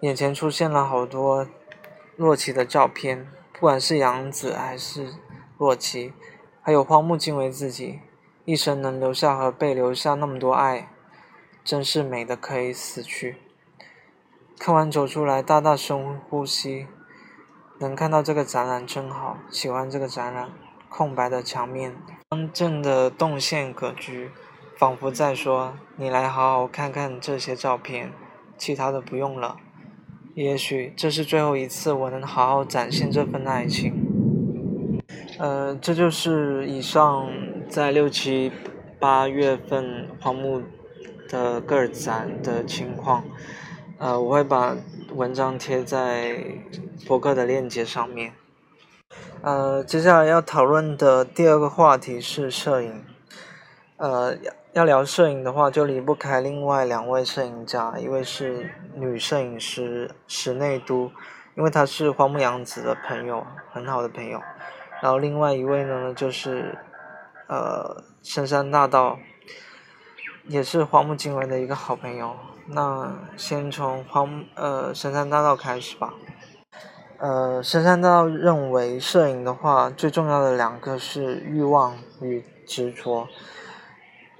[0.00, 1.46] 眼前出现了好多
[2.16, 5.14] 洛奇的照片，不管是杨子还是
[5.58, 6.14] 洛奇，
[6.62, 8.00] 还有荒木经惟自己，
[8.46, 10.90] 一生能留下和被留下那么多爱，
[11.62, 13.36] 真是美的可以死去。
[14.58, 16.86] 看完走出来，大大深呼吸，
[17.78, 20.50] 能看到这个展览真好，喜欢这个展览，
[20.88, 21.94] 空白的墙面，
[22.30, 24.30] 方正的动线格局。
[24.76, 28.12] 仿佛在说：“你来好好看看这些照片，
[28.56, 29.56] 其他的不用了。
[30.34, 33.92] 也许这是最后一次我能好好展现这份爱情。”
[35.40, 37.28] 呃，这就是以上
[37.68, 38.52] 在六七
[39.00, 40.62] 八月份荒木
[41.28, 43.24] 的个展的情况。
[43.98, 44.76] 呃，我会把
[45.12, 46.44] 文章贴在
[47.04, 48.32] 博客的链接上面。
[49.42, 53.04] 呃，接下来要讨论的第二个话题是摄影。
[53.96, 54.36] 呃。
[54.36, 61.10] 要要聊摄影的话，就离不开另外两位摄影家，一位是女摄影师石内都，
[61.56, 64.40] 因为她是荒木阳子的朋友，很好的朋友。
[65.02, 66.78] 然后另外一位呢，就是
[67.48, 69.18] 呃深山大道，
[70.46, 72.36] 也是荒木经惟的一个好朋友。
[72.66, 76.14] 那先从荒呃深山大道开始吧。
[77.18, 83.26] 呃，深山大道认为摄影的话，最重要的两个是欲望与执着。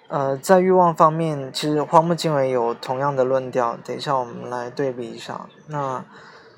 [0.06, 3.76] 呃，在欲望方面，其实荒木经惟有同样的论调。
[3.84, 5.48] 等一下，我们来对比一下。
[5.66, 6.04] 那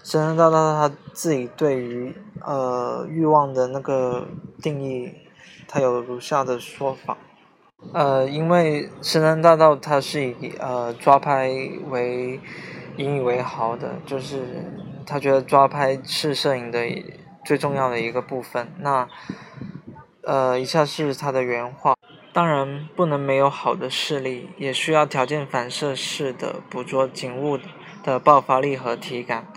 [0.05, 4.29] 深山大道他自己对于呃欲望的那个
[4.63, 5.13] 定义，
[5.67, 7.17] 他有如下的说法。
[7.95, 11.49] 呃，因为深山大道他是以呃抓拍
[11.89, 12.39] 为
[12.99, 14.43] 引以为豪的，就是
[15.11, 16.87] 他觉得抓拍是摄影的
[17.45, 18.73] 最重要的一个部分。
[18.79, 19.09] 那
[20.23, 21.97] 呃，以下是他的原话。
[22.33, 27.59] 当然不能没有好的视力，也需要条件反射式的捕捉景物
[28.05, 29.49] 的爆发力和体感。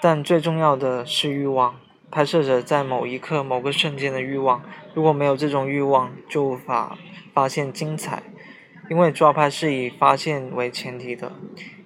[0.00, 1.76] 但最重要的是欲望，
[2.10, 4.62] 拍摄者在某一刻、某个瞬间的欲望。
[4.94, 6.96] 如果没有这种欲望，就无法
[7.34, 8.22] 发现精彩。
[8.88, 11.32] 因为抓拍是以发现为前提的，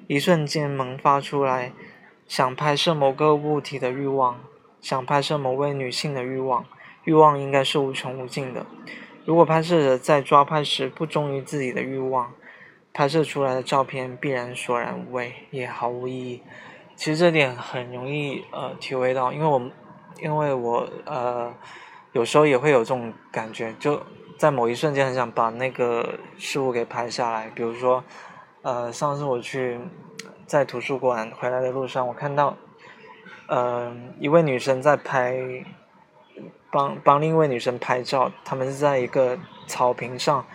[0.07, 1.73] 一瞬间萌发出来
[2.31, 4.39] 想拍摄某个物体的欲望，
[4.81, 6.65] 想拍摄某位女性的欲望，
[7.03, 8.65] 欲望应该是无穷无尽的。
[9.25, 12.33] 如果拍摄者在抓拍时不忠于自己的欲望，
[12.93, 16.41] 拍摄出来的照片必然索然无味，也毫无意义。
[16.95, 19.71] 其实这点很容易呃体会到，因为我
[20.23, 21.53] 因为我呃
[22.13, 24.01] 有时候也会有这种感觉，就
[24.39, 27.51] 在某一瞬间很想把那个事物给拍下来。
[27.53, 28.05] 比如说
[28.63, 29.81] 呃上次我去
[30.51, 32.57] 在图书馆回来的路上，我看到
[33.47, 35.65] 呃一位女生在拍。
[36.73, 40.47] 帮帮另一位女生拍照，他们是在一个草坪上，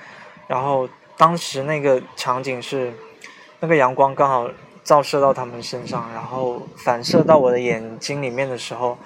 [0.48, 2.94] 然后当时那个场景是，
[3.60, 4.50] 那个阳光刚好
[4.82, 8.98] 照射到他们身上，然后反射到我的眼睛里面的时候，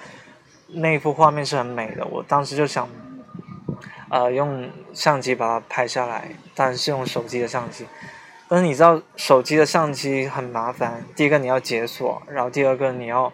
[0.68, 2.06] 那幅画面是很美的。
[2.06, 2.88] 我当时就想，
[4.08, 7.86] 呃，用相机把它拍下来，但是用手机的相机。
[8.50, 13.32] 但是你知道手机的相机很麻烦，第一个你要解锁，然后第二个你要。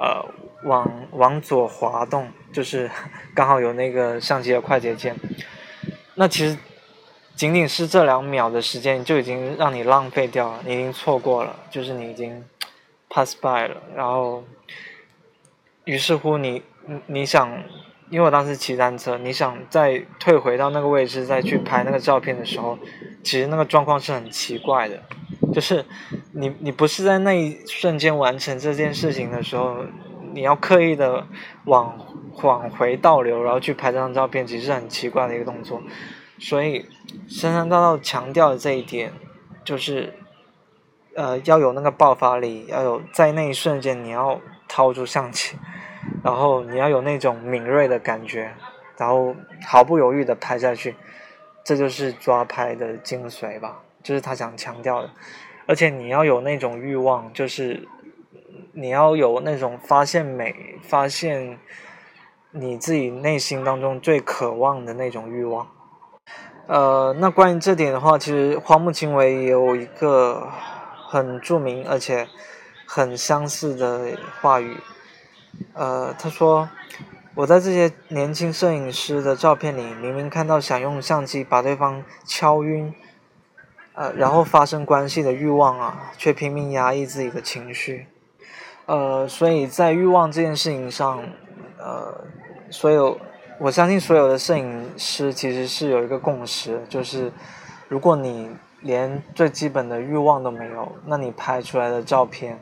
[0.00, 0.24] 呃，
[0.62, 2.88] 往往左滑动，就是
[3.34, 5.16] 刚好有那个相机的快捷键。
[6.14, 6.56] 那其实
[7.34, 12.44] 仅仅是这两秒的时间，就已经让你浪费掉了，你已经错过了，就是你已经
[13.10, 13.82] pass by 了。
[13.96, 14.44] 然后，
[15.82, 16.62] 于是乎你
[17.06, 17.60] 你想，
[18.10, 22.78] 因为我当时骑单车，你想再退回到那个位置再去拍那个照片的时候，
[23.22, 25.02] 其实那个状况是很奇怪的。
[25.52, 25.84] 就是
[26.32, 29.78] 你，你不是在那一瞬间完成这件事情的时候，
[30.32, 31.26] 你要刻意的
[31.64, 31.98] 往
[32.42, 35.82] 往回倒流，然后去拍这张照片，其实是很奇怪的一个动作。
[36.38, 36.86] 所以
[37.28, 39.12] 深山大道强调的这一点，
[39.64, 40.14] 就是
[41.14, 45.56] 呃要有那个爆发力，要有在那一瞬间你要掏出相机，
[46.22, 48.52] 然后你要有那种敏锐的感觉，
[48.96, 49.34] 然后
[49.66, 50.96] 毫不犹豫的拍下去，
[51.64, 55.10] 这就是抓拍的精髓吧，就是他想强调的。
[55.66, 57.86] 而且你要有那种欲望，就是
[58.72, 61.58] 你要有那种发现美、发现
[62.50, 65.68] 你自己内心当中最渴望的那种欲望。
[66.66, 70.48] 呃，那关于这点的话，其实荒木经惟也有一个
[71.08, 72.26] 很著名而且
[72.86, 74.76] 很相似的话语。
[75.78, 76.68] 呃，他说
[77.36, 82.92] ：“我在这些年轻摄影师的照片里，明明看到想用相机把对方敲晕，
[83.94, 88.08] 呃，然后发生关系的欲望啊，却拼命压抑自己的情绪。
[88.86, 91.22] 呃，所以在欲望这件事情上，
[91.78, 92.24] 呃，
[92.70, 93.16] 所有。”
[93.60, 97.32] 我相信所有的摄影师其实是有一个共识，就是
[97.88, 98.48] 如果你
[98.82, 102.56] 连最基本的欲望都没有，那你拍出来的照片，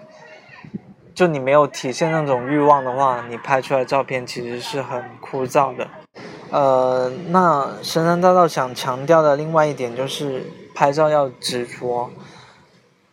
[1.17, 5.89] 就你没有体现那种欲望的话，你拍出来的照片其实是很枯燥的。
[6.51, 10.45] 呃，那神山大道想强调的另外一点就是
[10.75, 12.11] 拍照要执着，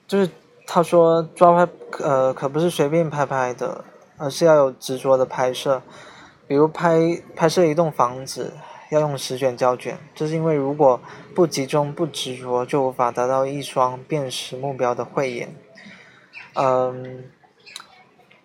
[0.05, 0.29] 就是
[0.67, 3.85] 他说抓拍呃可不是随便拍拍的，
[4.17, 5.81] 而是要有执着的拍摄。
[6.45, 6.99] 比如拍
[7.37, 8.51] 拍摄一栋房子，
[8.91, 10.99] 要用十卷胶卷，这是因为如果
[11.33, 15.55] 不集中不执着，就无法达到一双辨识目标的慧眼。
[16.55, 17.23] 嗯，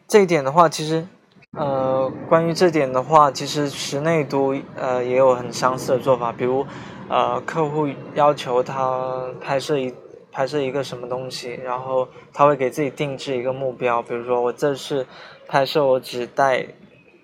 [0.09, 1.07] 这一点的话，其实，
[1.53, 6.33] 呃，关于这点的话，其实室内都呃也有很相似的做法。
[6.33, 6.67] 比如，
[7.09, 9.95] 呃，客户要求他拍摄一
[10.33, 15.07] 拍摄一个什么东西，然后他会给自己定制一个目标，比如说我这次
[15.47, 16.67] 拍摄我只带。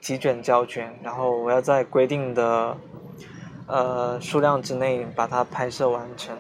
[0.05, 2.77] 几卷胶卷，然后我要在规定的
[3.67, 6.37] 呃数量之内把它拍摄完成。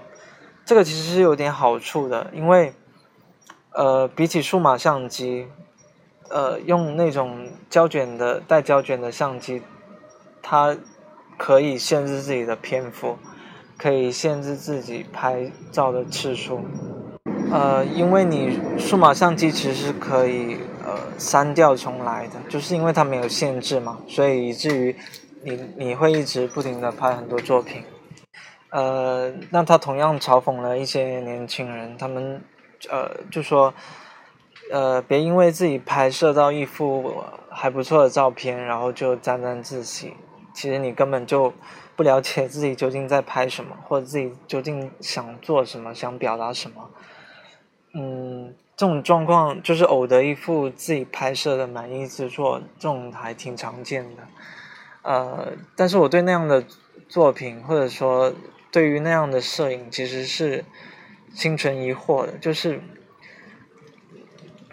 [0.66, 2.74] 这个其实是有点好处的，因为
[3.72, 5.48] 呃比起数码相机，
[6.34, 9.62] 呃用那种胶卷的带胶卷的相机，
[10.42, 10.76] 它
[11.38, 13.16] 可以限制自己的篇幅，
[13.78, 16.64] 可以限制自己拍照的次数。
[17.52, 24.96] 呃，因为你数码相机其实是可以呃删掉重来的，就是因为它没有限制嘛，所以以至于
[25.44, 27.84] 你你会一直不停的拍很多作品。
[28.70, 32.42] 呃，那他同样嘲讽了一些年轻人，他们
[32.90, 33.72] 呃就说，
[34.70, 40.14] 呃别因为自己拍摄到一幅还不错的照片，然后就沾沾自喜，
[40.54, 41.52] 其实你根本就
[41.94, 46.90] 不了解自己究竟在拍什么，或者自己究竟想做什么，想表达什么。
[47.92, 54.22] 嗯，这种状况就是偶得一幅自己拍摄的满意之作，这种还挺常见的。
[55.02, 56.64] 呃，但是我对那样的
[57.08, 58.32] 作品，或者说
[58.72, 60.64] 对于那样的摄影，其实是
[61.32, 62.32] 心存疑惑的。
[62.38, 62.80] 就是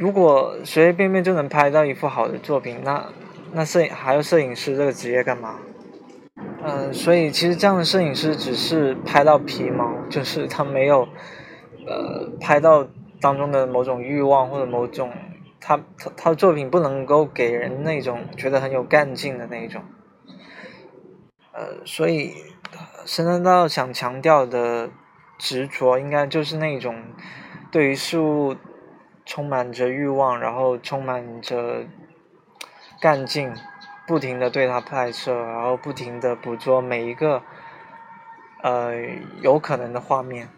[0.01, 3.05] 如果随随便便就能拍到一幅好的作品，那
[3.53, 5.59] 那摄影还要摄影师这个职业干嘛？
[6.63, 11.07] 嗯，所以其实这样的摄影师只是拍到皮毛，就是他没有
[11.87, 12.87] 呃拍到。
[13.23, 15.11] 当中的某种欲望或者某种，
[15.59, 19.83] 他他他的作品不能够给人那种觉得很有干劲的那一种，
[21.53, 22.33] 呃，所以
[23.05, 24.89] 深圳大道想强调的
[25.37, 26.95] 执着，应该就是那种
[27.71, 28.55] 对于事物
[29.31, 31.85] 充满着欲望，然后充满着
[32.99, 33.55] 干劲，
[34.05, 37.41] 不停的对他拍摄，然后不停的捕捉每一个
[38.61, 38.91] 呃
[39.41, 40.49] 有可能的画面，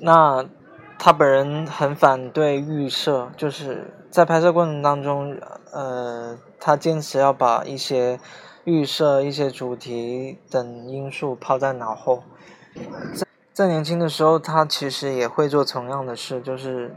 [0.00, 0.44] 那。
[0.98, 5.38] 他本人很反对预设，就是在拍摄过程当中，
[5.70, 8.18] 呃，他坚持要把一些
[8.64, 12.24] 预设、一些主题等因素抛在脑后。
[13.56, 16.94] 在年轻的时候，他其实也会做同样的事，就是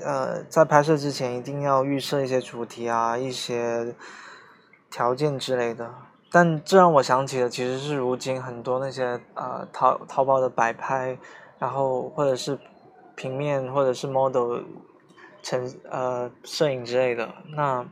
[0.00, 3.92] 呃，在拍摄之前一定要预设一些主题啊、一些
[4.88, 5.92] 条件之类的。
[6.30, 11.18] 但这让我想起了，其实是如今很多那些呃淘淘宝的摆拍，
[11.58, 12.56] 然后或者是。
[13.18, 14.58] 平面或者是 model
[15.42, 17.82] 成呃摄影之类的，那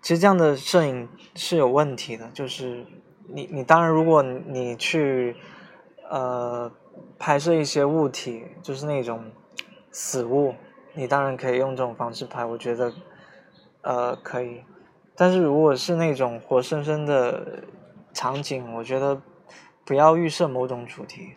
[0.00, 2.30] 其实这样的摄影是有问题的。
[2.32, 2.86] 就是
[3.26, 5.36] 你你当然如果你去
[6.08, 6.72] 呃
[7.18, 9.24] 拍摄一些物体，就是那种
[9.90, 10.54] 死物，
[10.94, 12.92] 你当然可以用这种方式拍，我觉得
[13.82, 14.62] 呃可以。
[15.16, 17.64] 但是如果是那种活生生的
[18.12, 19.20] 场景，我觉得
[19.84, 21.34] 不要预设某种主题。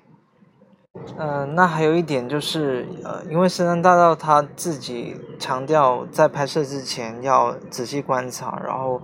[1.18, 9.02] 嗯，那还有一点就是，呃，因为深山大道他自己强调，在拍摄之前要仔细观察，然后，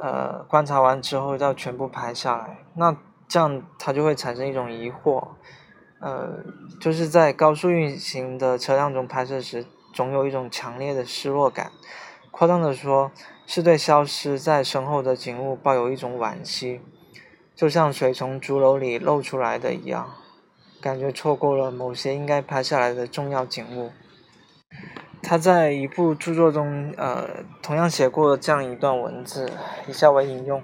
[0.00, 2.58] 呃，观察完之后要全部拍下来。
[2.74, 2.96] 那
[3.32, 5.28] 这样他就会产生一种疑惑，
[6.00, 6.44] 呃，
[6.78, 11.72] 就是在高速运行的车辆中拍摄时，总有一种强烈的失落感，
[12.30, 13.10] 夸张的说，
[13.46, 16.82] 是对消失在身后的景物抱有一种惋惜，
[17.56, 20.10] 就像水从竹篓里漏出来的一样，
[20.82, 23.92] 感觉错过了某些应该拍下来的重要景物。
[25.22, 27.26] 他在一部著作中，呃，
[27.62, 29.50] 同样写过这样一段文字，
[29.88, 30.62] 以下为引用：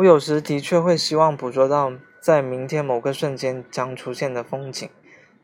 [0.00, 4.88] 我有时的确会希望捕捉到在明天某个瞬间将出现的风景，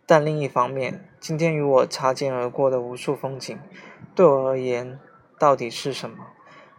[0.06, 3.58] 但另一方面，今天与我擦肩而过的无数风景，
[4.14, 4.98] 对我而言，
[5.38, 6.28] 到底是什么？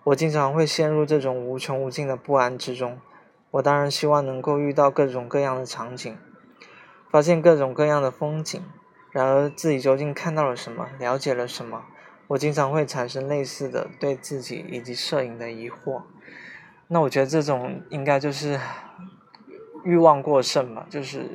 [0.05, 2.99] 我经常会陷入这种无穷无尽的不安之中。
[3.51, 6.17] 我当然希望能够遇到各种各样的场景，
[7.11, 8.59] 发现各种各样的风景。
[9.11, 11.83] 然而，自己究竟看到了什么，了解了什么？
[12.29, 16.01] 我经常会产生类似的对自己以及摄影的疑惑。
[16.89, 18.57] 那我觉得这种应该就是
[19.83, 21.29] 欲望过剩嘛，就是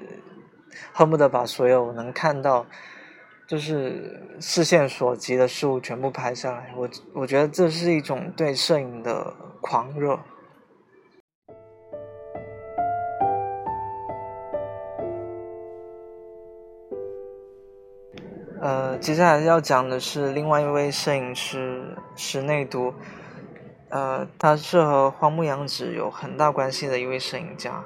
[0.93, 2.67] 恨不得把所有能看到，
[3.47, 6.73] 就是视线所及的事物全部拍下来。
[6.77, 10.19] 我我觉得这是一种对摄影的狂热。
[18.61, 22.95] 呃，接下来要讲的是另外一位摄影师石内都，
[23.93, 27.85] 呃，他是和荒木阳子有很大关系的一位摄影家，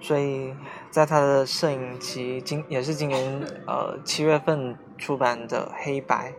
[0.00, 0.54] 所以
[0.90, 6.30] 在他的摄影集今也是今年呃七月份出版的《黑白》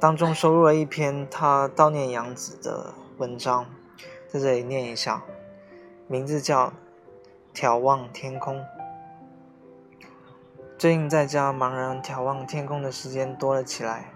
[0.00, 3.64] 当中收录了一篇他悼念杨子的文章，
[4.26, 5.22] 在这里念一下，
[6.08, 6.72] 名字叫
[7.56, 8.58] 《眺望天空》。
[10.76, 14.10] 最近在家茫然眺望天空的时间多了起来，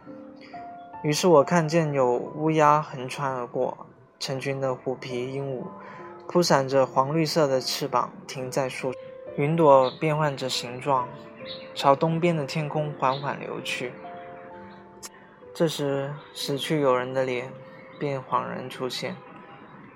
[1.04, 3.86] 于是我看见有乌鸦横穿而过，
[4.20, 5.64] 成群的虎皮鹦鹉
[6.28, 8.92] 铺散着黄绿色的翅膀停在树，
[9.36, 11.08] 云朵变换着形状，
[11.74, 13.92] 朝东边的天空缓缓流去。
[15.54, 17.50] 这时，死去友人的脸
[17.98, 19.16] 便恍然出现，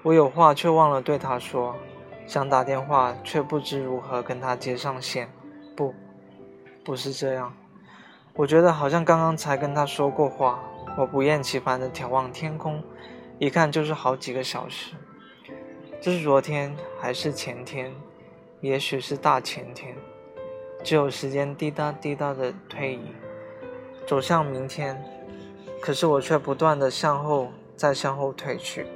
[0.03, 1.77] 我有话却忘了对他说，
[2.27, 5.31] 想打电话却不知如何跟他接上线，
[5.77, 5.95] 不。
[6.83, 7.55] 不是这样，
[8.35, 10.59] 我觉得好像刚刚才跟他说过话。
[10.97, 12.81] 我不厌其烦地眺望天空，
[13.39, 14.95] 一看就是好几个小时。
[16.01, 17.93] 这是昨天还是前天？
[18.61, 19.97] 也许是大前天。
[20.85, 23.13] 只有时间滴答滴答的推移，
[24.07, 25.03] 走向明天。
[25.81, 28.87] 可是我却不断的向后，再向后退去。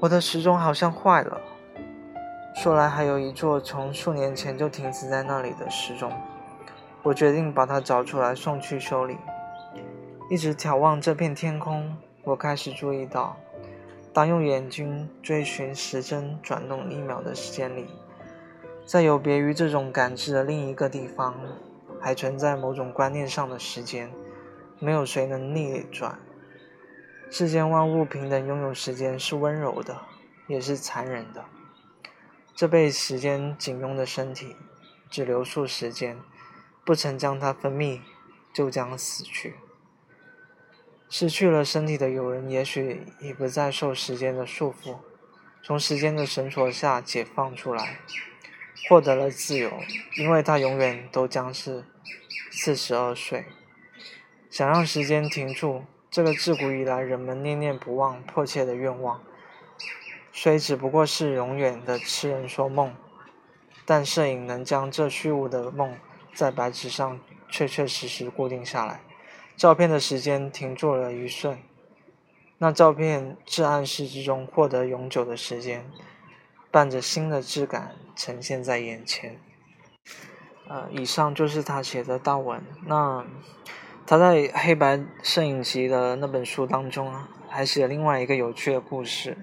[0.00, 1.40] 我的时钟好像坏了。
[2.56, 6.12] 说来还有一座从数年前就停止在那里的时钟。
[7.02, 9.16] 我决定把它找出来送去修理。
[10.28, 13.36] 一直眺望这片天空，我开始注意到，
[14.12, 17.88] 当用眼睛追寻时针转动一秒的时间里，
[18.86, 21.34] 在有别于这种感知的另一个地方，
[22.00, 24.08] 还存在某种观念上的时间。
[24.78, 26.18] 没有谁能逆转。
[27.30, 29.96] 世间万物平等拥有时间，是温柔的，
[30.46, 31.44] 也是残忍的。
[32.54, 34.56] 这被时间紧拥的身体，
[35.10, 36.18] 只留数时间。
[36.84, 38.00] 不曾将它分泌，
[38.52, 39.54] 就将死去。
[41.14, 44.96] 失去了身体的友人，也许已不再受时间的束缚，
[45.62, 47.98] 从时间的绳索下解放出来，
[48.88, 49.70] 获得了自由，
[50.16, 51.84] 因为他永远都将是
[52.50, 53.44] 四十二岁。
[54.48, 59.22] 想让时间停住，这个自古以来人们念念不忘、迫切的愿望，
[60.32, 62.96] 虽只不过是永远的痴人说梦，
[63.84, 65.94] 但摄影能将这虚无的梦。
[66.34, 69.02] 在白纸上确确实实固定下来，
[69.62, 71.56] 照片的时间停住了一瞬，
[72.58, 75.88] 那照片至暗室之中获得永久的时间，
[76.72, 79.38] 伴着新的质感呈现在眼前。
[80.66, 82.60] 呃，以上就是他写的大文。
[82.86, 83.24] 那
[84.04, 89.38] 他在黑白摄影集的那本书当中啊，还写了另外一个有趣的故事，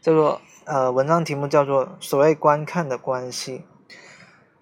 [0.00, 3.58] 叫做呃，文章题目叫做《所谓观看的关系》。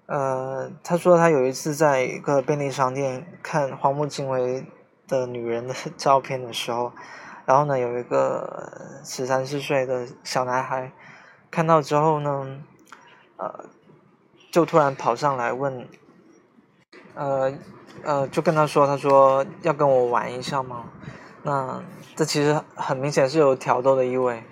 [0.07, 4.65] 呃，他说他有一次在一个便利商店看荒木经惟
[5.09, 6.93] 的女人的 照片的时候，
[7.47, 10.93] 然后呢，有一个十三四岁的小男孩
[11.51, 12.59] 看到之后呢，
[13.39, 13.65] 呃，
[14.53, 15.89] 就突然跑上来问，
[17.15, 17.53] 呃
[18.05, 20.85] 呃，就跟他说，他说要跟我玩一下吗？
[21.43, 21.83] 那
[22.15, 24.43] 这其实很明显是有挑逗的意味。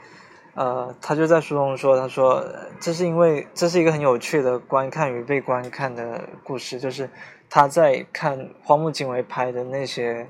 [0.54, 2.42] 呃，他就在书中说，他说
[2.80, 7.10] 这是因为这是一个很有趣的观看与被观看的故事，就是
[7.48, 10.28] 他在看荒木经惟拍的那些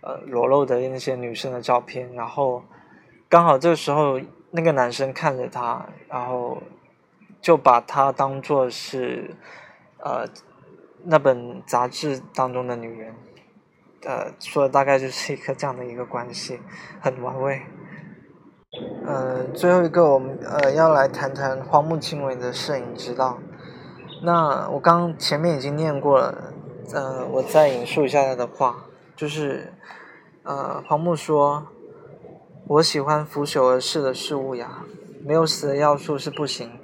[0.00, 2.62] 呃裸露的那些女生的照片，然后
[3.28, 6.62] 刚好这个时候那个男生看着他，然后
[7.40, 9.34] 就把他当做是
[9.98, 10.26] 呃
[11.04, 13.14] 那本杂志当中的女人，
[14.04, 16.60] 呃，说的大概就是一个这样的一个关系，
[17.00, 17.62] 很玩味。
[19.06, 23.38] 嗯，最后一个我们呃要来谈谈荒木经惟的摄影之道。
[24.22, 26.52] 那我刚前面已经念过了，
[26.92, 28.84] 呃，我再引述一下他的话，
[29.16, 29.72] 就是
[30.44, 31.66] 呃，荒木说
[32.68, 34.84] ：“我喜欢腐朽而逝的事物呀，
[35.24, 36.78] 没有死的要素是不行，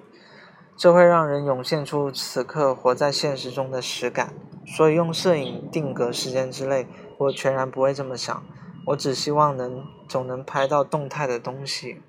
[0.76, 4.34] 这会让人涌现出此刻活在现实中的实感。
[4.66, 6.86] 所以用摄影定格时间之类，
[7.18, 8.42] 我全然不会这么想。
[8.86, 12.02] 我只希望能总能拍到动态的东西。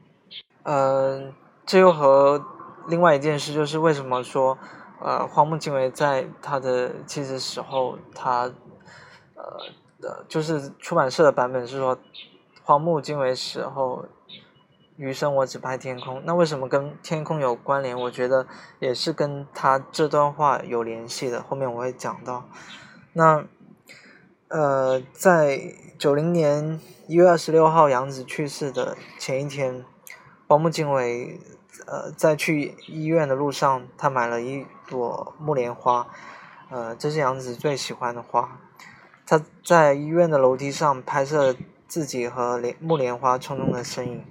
[0.64, 1.32] 呃，
[1.66, 2.44] 这又和
[2.88, 4.58] 另外一件事就是为什么说。”
[5.04, 8.44] 呃，荒木经惟在他的妻子死后，他，
[9.36, 9.44] 呃，
[10.02, 12.00] 呃，就是出版社的版本是说，
[12.64, 14.06] 荒木经惟死后，
[14.96, 16.22] 余生我只拍天空。
[16.24, 18.00] 那为什么跟天空有关联？
[18.00, 18.48] 我觉得
[18.80, 21.44] 也是跟他这段话有联系的。
[21.44, 22.46] 后面我会讲到。
[23.12, 23.44] 那，
[24.48, 25.60] 呃，在
[26.00, 29.84] 九零年一月二十六号杨子去世的前一天，
[30.48, 31.42] 荒木经惟。
[31.88, 36.08] 呃，在去医院的路上，他买了一朵木莲花，
[36.70, 38.60] 呃，这是杨子最喜欢的花。
[39.26, 41.56] 他在医院的楼梯上拍摄
[41.88, 44.26] 自己和莲木莲花匆匆的身影。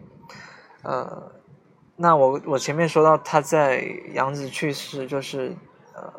[0.83, 1.33] 呃，
[1.97, 5.57] 那我我前面说到他在杨子去世，就是
[5.95, 6.13] 呃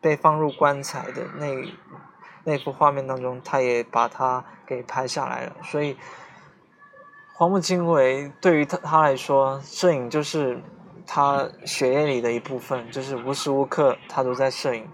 [0.00, 1.46] 被放入棺材的那
[2.44, 5.96] 那幅画面当中，他也把它给拍下来了，所以。
[7.34, 10.60] 荒木经惟对于他他来说，摄影就是
[11.08, 14.86] 他血液里的一部分，就是无时无刻他都在摄影。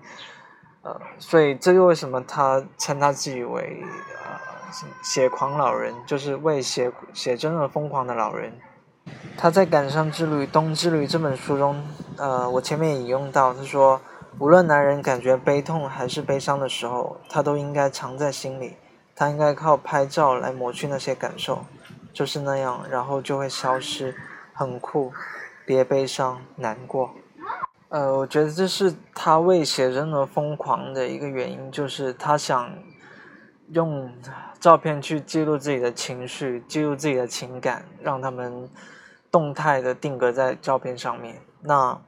[0.83, 3.83] 呃，所以这就为什么他称他自己为
[4.23, 4.39] 呃
[5.03, 8.53] 写狂老人，就是为写写真而疯狂的老人。
[9.37, 11.83] 他在《感伤之旅：冬之旅》这本书中，
[12.17, 14.01] 呃，我前面引用到，他说，
[14.39, 18.77] 无论男人感觉悲痛还是悲伤的时候，他都应该藏在心里，
[19.17, 21.65] 他应该靠拍照来抹去那些感受。
[22.13, 24.15] 就是那样，然后就会消失，
[24.53, 25.13] 很酷，
[25.67, 27.11] 别悲伤难过。
[27.89, 32.71] 呃，我觉得这是他为写真而疯狂的一个原因，就是他想
[33.71, 34.13] 用
[34.59, 38.69] 照片去记录自己的情绪，记录自己的情感，让他们
[39.31, 41.41] 动态的定格在照片上面。
[41.63, 42.01] 那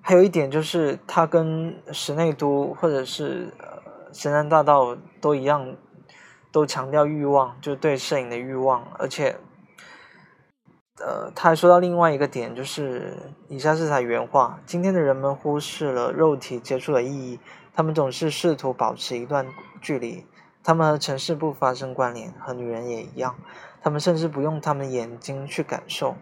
[0.00, 3.52] 还有一点就是，他跟石内都或者是
[4.12, 5.74] 神山大道都一样。
[6.52, 9.36] 都强调欲望，就是对摄影的欲望，而且，
[11.00, 13.16] 呃，他还说到另外一个点，就是
[13.48, 17.40] 以下是他原话：今天的人们忽视了肉体接触的意义，
[17.74, 19.46] 他们总是试图保持一段
[19.80, 20.24] 距离，
[20.62, 23.34] 他们和城市不发生关联，和女人也一样，
[23.82, 26.14] 他们甚至不用他们的眼睛去感受。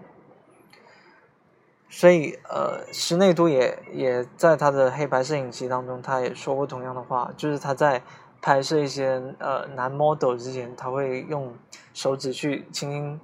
[1.91, 8.03] 所以，呃，施内都也也在他的黑白摄影集当中，他也说过同样的话，就是他在。
[8.45, 11.55] 拍摄一些呃男 model 之前，他会用
[11.95, 13.21] 手指去轻轻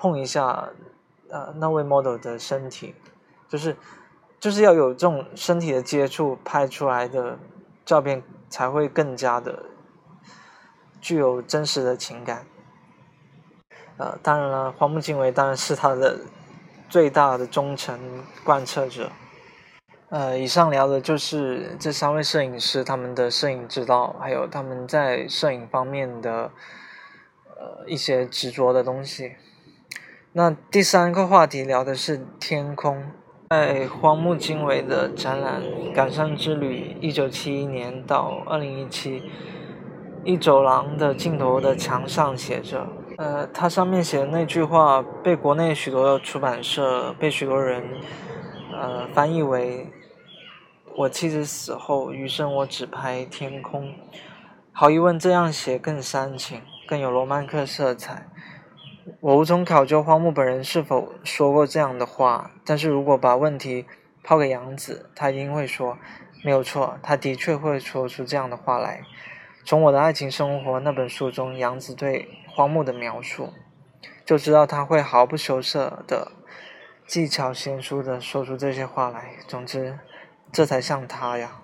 [0.00, 0.70] 碰一下
[1.28, 2.94] 呃那位 model 的身体，
[3.50, 3.76] 就是
[4.40, 7.38] 就是要有这种身体的接触，拍出来的
[7.84, 9.66] 照片才会更加的
[11.02, 12.46] 具有真实的情感。
[13.98, 16.20] 呃，当然了，荒木经惟当然是他的
[16.88, 19.12] 最大的忠诚贯彻者。
[20.08, 26.50] 呃，以上聊的就是这三位摄影师他们的摄影之道，还有他们在摄影方面的
[27.44, 29.36] 呃一些执着的东西。
[30.32, 33.04] 那第三个话题聊的是天空，
[33.48, 35.60] 在荒木经惟的展览
[35.92, 39.24] 《感伤之旅》一九七一年到二零一七，
[40.22, 42.86] 一走廊的尽头的墙上写着，
[43.18, 47.82] 呃，它上面写的那句话被国内许多出版社被许多人
[48.72, 49.92] 呃翻译为。
[50.96, 53.94] 我妻子死后，余生我只拍天空。
[54.70, 58.28] 毫无疑问，这样写更煽情，更有罗曼克色彩。
[59.20, 63.86] 我无从考究荒木本人是否说过这样的话，但是如果把问题
[64.22, 65.98] 抛给杨子，他一定会说，
[66.44, 69.02] 没有错，他的确会说出这样的话来。
[69.64, 73.52] 从我的爱情生活那本书中，杨子对荒木的描述，
[74.24, 76.32] 就知道他会毫不羞涩的、
[77.06, 79.34] 技巧娴熟的说出这些话来。
[79.48, 79.98] 总之。
[80.52, 81.62] 这才像他呀。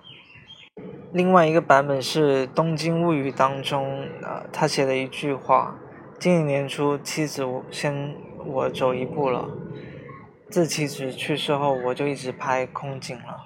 [1.11, 5.75] 另外一个版本是《东京物语》当中，呃，他写的一句话
[6.19, 9.47] ：“今年年初，妻子先我走一步了。
[10.49, 13.45] 自妻子去世后，我就一直拍空景了。”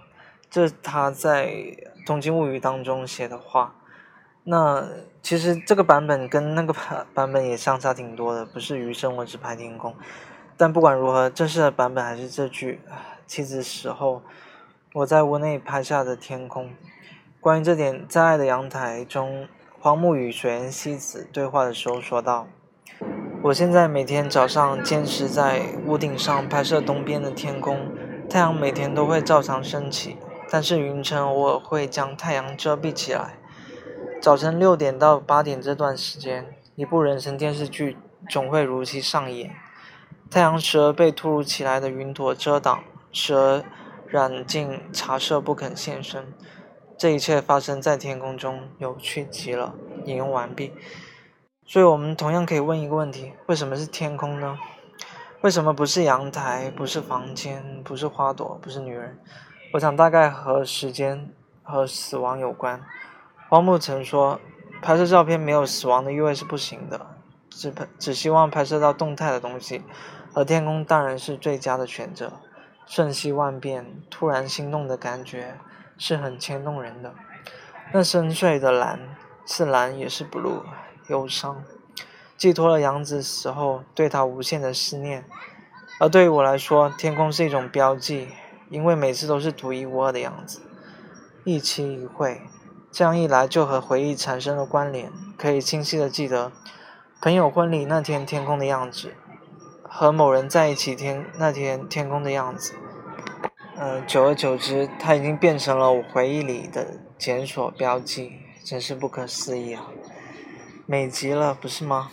[0.50, 1.48] 这是他在
[2.06, 3.76] 《东京物语》当中写的话。
[4.44, 4.88] 那
[5.22, 9.94] 其实这个版本跟那个版版本也相差挺多的，不是余生我只拍天空。
[10.56, 12.80] 但不管如何，正式的版本还是这句
[13.28, 14.22] ：“妻子死后。”
[14.94, 16.74] 我在屋内拍下的天空。
[17.40, 19.48] 关于这点，在爱的阳台中，
[19.80, 22.48] 荒木与水原希子对话的时候说道
[23.44, 27.92] ：“我现在每天早上坚持在屋顶上拍摄东边的天空，
[28.30, 30.18] 太阳每天都会照常升起，
[30.52, 33.40] 但是云层偶尔会将太阳遮蔽起来。
[34.22, 37.98] 早晨六点到八点这段时间，一部人生电视剧
[38.30, 39.52] 总会如期上演。
[40.30, 43.64] 太阳时而被突如其来的云朵遮挡，时而
[44.08, 46.32] 染尽茶色不肯现身。”
[46.96, 49.74] 这一切发生在天空中，有趣极了。
[50.06, 50.74] 引用完毕。
[51.72, 54.60] 所以，我们同样可以问一个问题：为什么是天空呢？
[55.40, 59.18] 为什么不是阳台，不是房间，不是花朵，不是女人？
[59.72, 61.32] 我想大概和时间
[61.64, 62.84] 和死亡有关。
[63.48, 64.38] 荒木曾说，
[64.82, 67.08] 拍摄照片没有死亡的意味是不行的，
[67.50, 69.82] 只拍只希望拍摄到动态的东西，
[70.34, 72.34] 而天空当然是最佳的选择。
[72.86, 75.58] 瞬息万变，突然心动的感觉。
[75.98, 77.14] 是很牵动人的，
[77.94, 79.00] 那深邃的蓝
[79.46, 80.64] 是蓝也是 blue，
[81.12, 81.64] 忧伤，
[82.38, 85.26] 寄托了杨子死后对他无限的思念。
[86.00, 88.30] 而对于我来说，天空是一种标记，
[88.70, 90.62] 因为每次都是独一无二的样子，
[91.44, 92.42] 一期一会，
[92.90, 96.54] 这样一来就和回忆产生了关联，可以清晰的记得
[97.22, 99.14] 朋友婚礼那天天空的样子，
[99.84, 102.74] 和某人在一起天那天天空的样子。
[103.76, 108.34] 呃，久而久之，它已经变成了我回忆里的检索标记，
[108.64, 109.84] 真是不可思议啊！
[110.87, 112.11] 美极了，不是吗？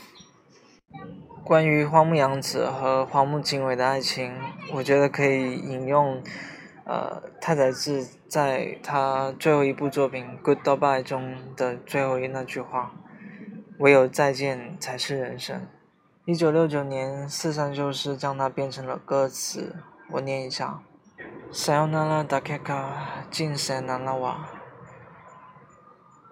[1.43, 4.33] 关于荒木阳子和荒木经惟的爱情，
[4.73, 6.23] 我觉得可以引用，
[6.85, 15.67] 呃，太宰治在他最后一部作品《Goodbye》中的最后一那句話：“唯有再見才是人生。”
[16.25, 19.73] 一九六九年，四三修斯将它变成了歌詞，
[20.11, 20.81] 我念一下。
[21.51, 24.49] さよならだけが人生ならは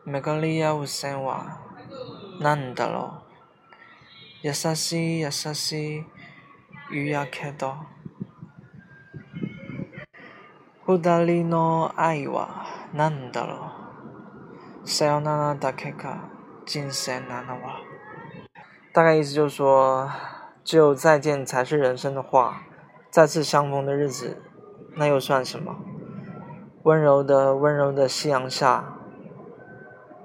[0.03, 1.59] 巡り合う線は
[2.39, 3.23] 何だろ
[4.43, 6.03] う優しい優しい
[6.91, 7.75] 夕焼けど
[10.85, 13.71] 二人の愛は何だろ
[14.83, 16.29] うさよならだけが
[16.65, 17.81] 人生ならは
[18.93, 20.09] 大概意思就是说，
[20.65, 22.63] 只有再见才是人生的话，
[23.09, 24.41] 再次相逢的日子
[24.97, 25.77] 那又算什么？
[26.83, 28.97] 温柔的温柔的夕阳下，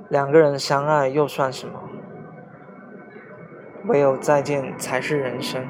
[0.09, 1.81] 两个人相爱又算什么？
[3.86, 5.68] 唯有再见才是人生。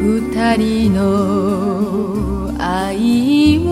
[0.01, 1.01] 二人の
[2.59, 3.71] 愛は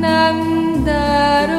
[0.00, 1.58] 何だろ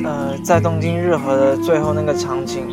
[0.00, 2.66] う呃，在东京日和的最后那个场景，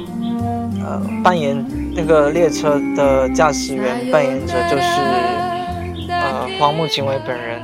[0.83, 1.65] 呃，扮演
[1.96, 4.84] 那个列车的驾驶员扮演者就是
[6.10, 7.60] 呃荒木经惟本人。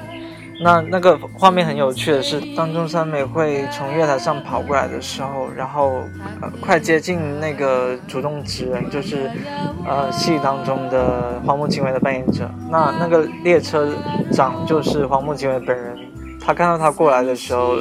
[0.65, 6.05] 那那个画面很有趣的是，当中山美惠从月台上跑过来的时候，然后
[6.41, 9.29] 呃快接近那个主动职人，就是
[9.85, 12.49] 呃戏当中的荒木经惟的扮演者。
[12.71, 13.93] 那那个列车
[14.31, 15.99] 长就是荒木经惟本人。
[16.41, 17.75] 他看到他过来的时候，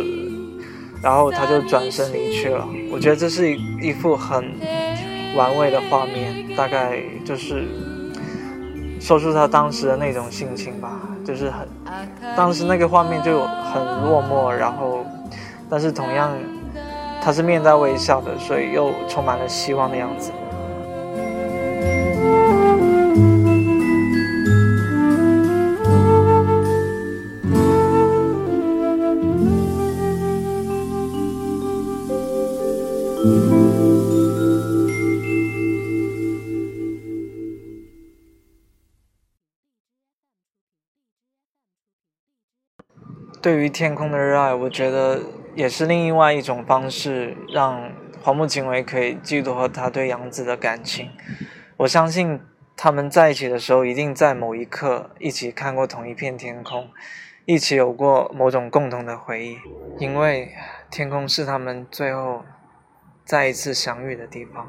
[1.04, 2.68] 然后他就转身离去了。
[2.92, 4.44] 我觉得这是一一幅很
[5.36, 7.68] 玩味的画面，大概就是
[9.00, 11.68] 说出他当时的那种心情吧，就是很
[12.36, 15.06] 当时那个画面就很落寞，然后
[15.70, 16.32] 但是同样
[17.22, 20.32] 他是面带微笑的，所以又充满了希望的样子。
[43.42, 45.20] 对于天空的热爱，我觉得
[45.56, 51.10] 也是另外一种方式，让黄木槿为可以寄托他对杨子的感情。
[51.78, 52.40] 我相信
[52.78, 56.88] 他们在一起的时候，一定在某一刻一起看过同一片天空，
[57.46, 59.58] 一起有过某种共同的回忆，
[59.98, 60.52] 因为
[60.92, 62.46] 天空是他们最后
[63.26, 64.68] 再一次相遇的地方。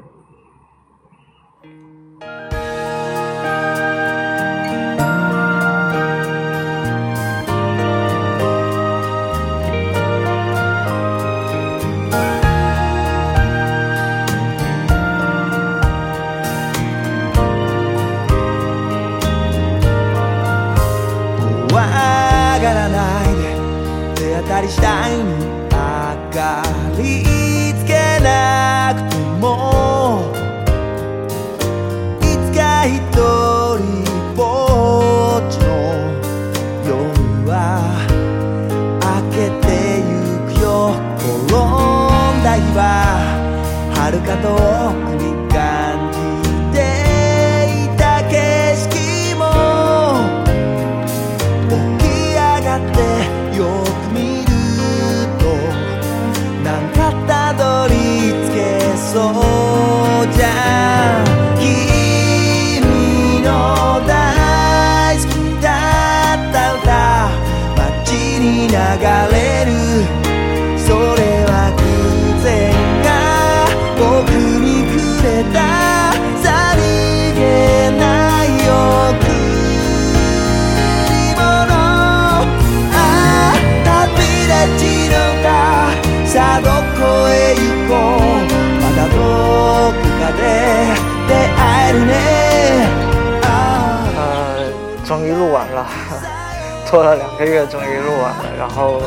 [96.93, 98.45] 拖了两个月，终于录完了。
[98.55, 99.01] 然后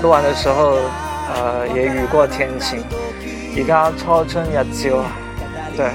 [0.00, 0.76] 录完的时候，
[1.34, 2.80] 呃，也雨过天晴。
[3.56, 5.02] 而家初春日照，
[5.76, 5.90] 对。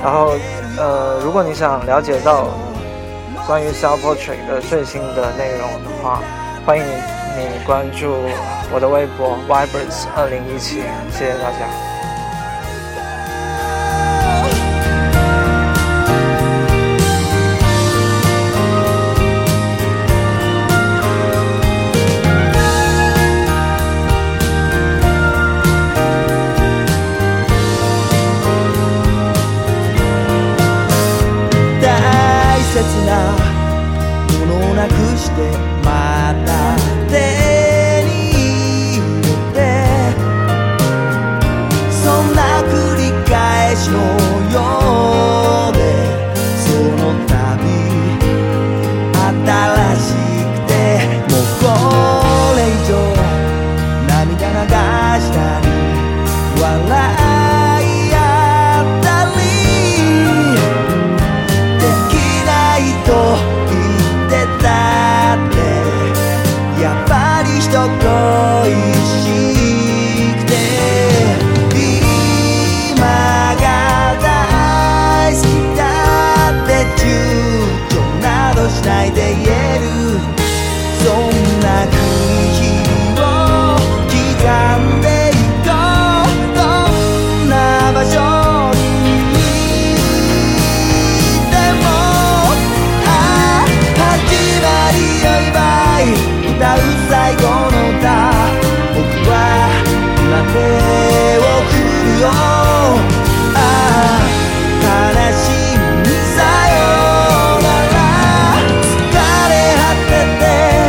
[0.00, 0.36] 然后
[0.76, 2.46] 呃，如果你想了解到
[3.44, 4.14] 关于 sapporo
[4.46, 6.22] 的最新的内容的话，
[6.64, 6.84] 欢迎
[7.36, 8.14] 你关注
[8.72, 10.76] 我的微博 Vibers 二零一七，
[11.10, 11.97] 谢谢大家。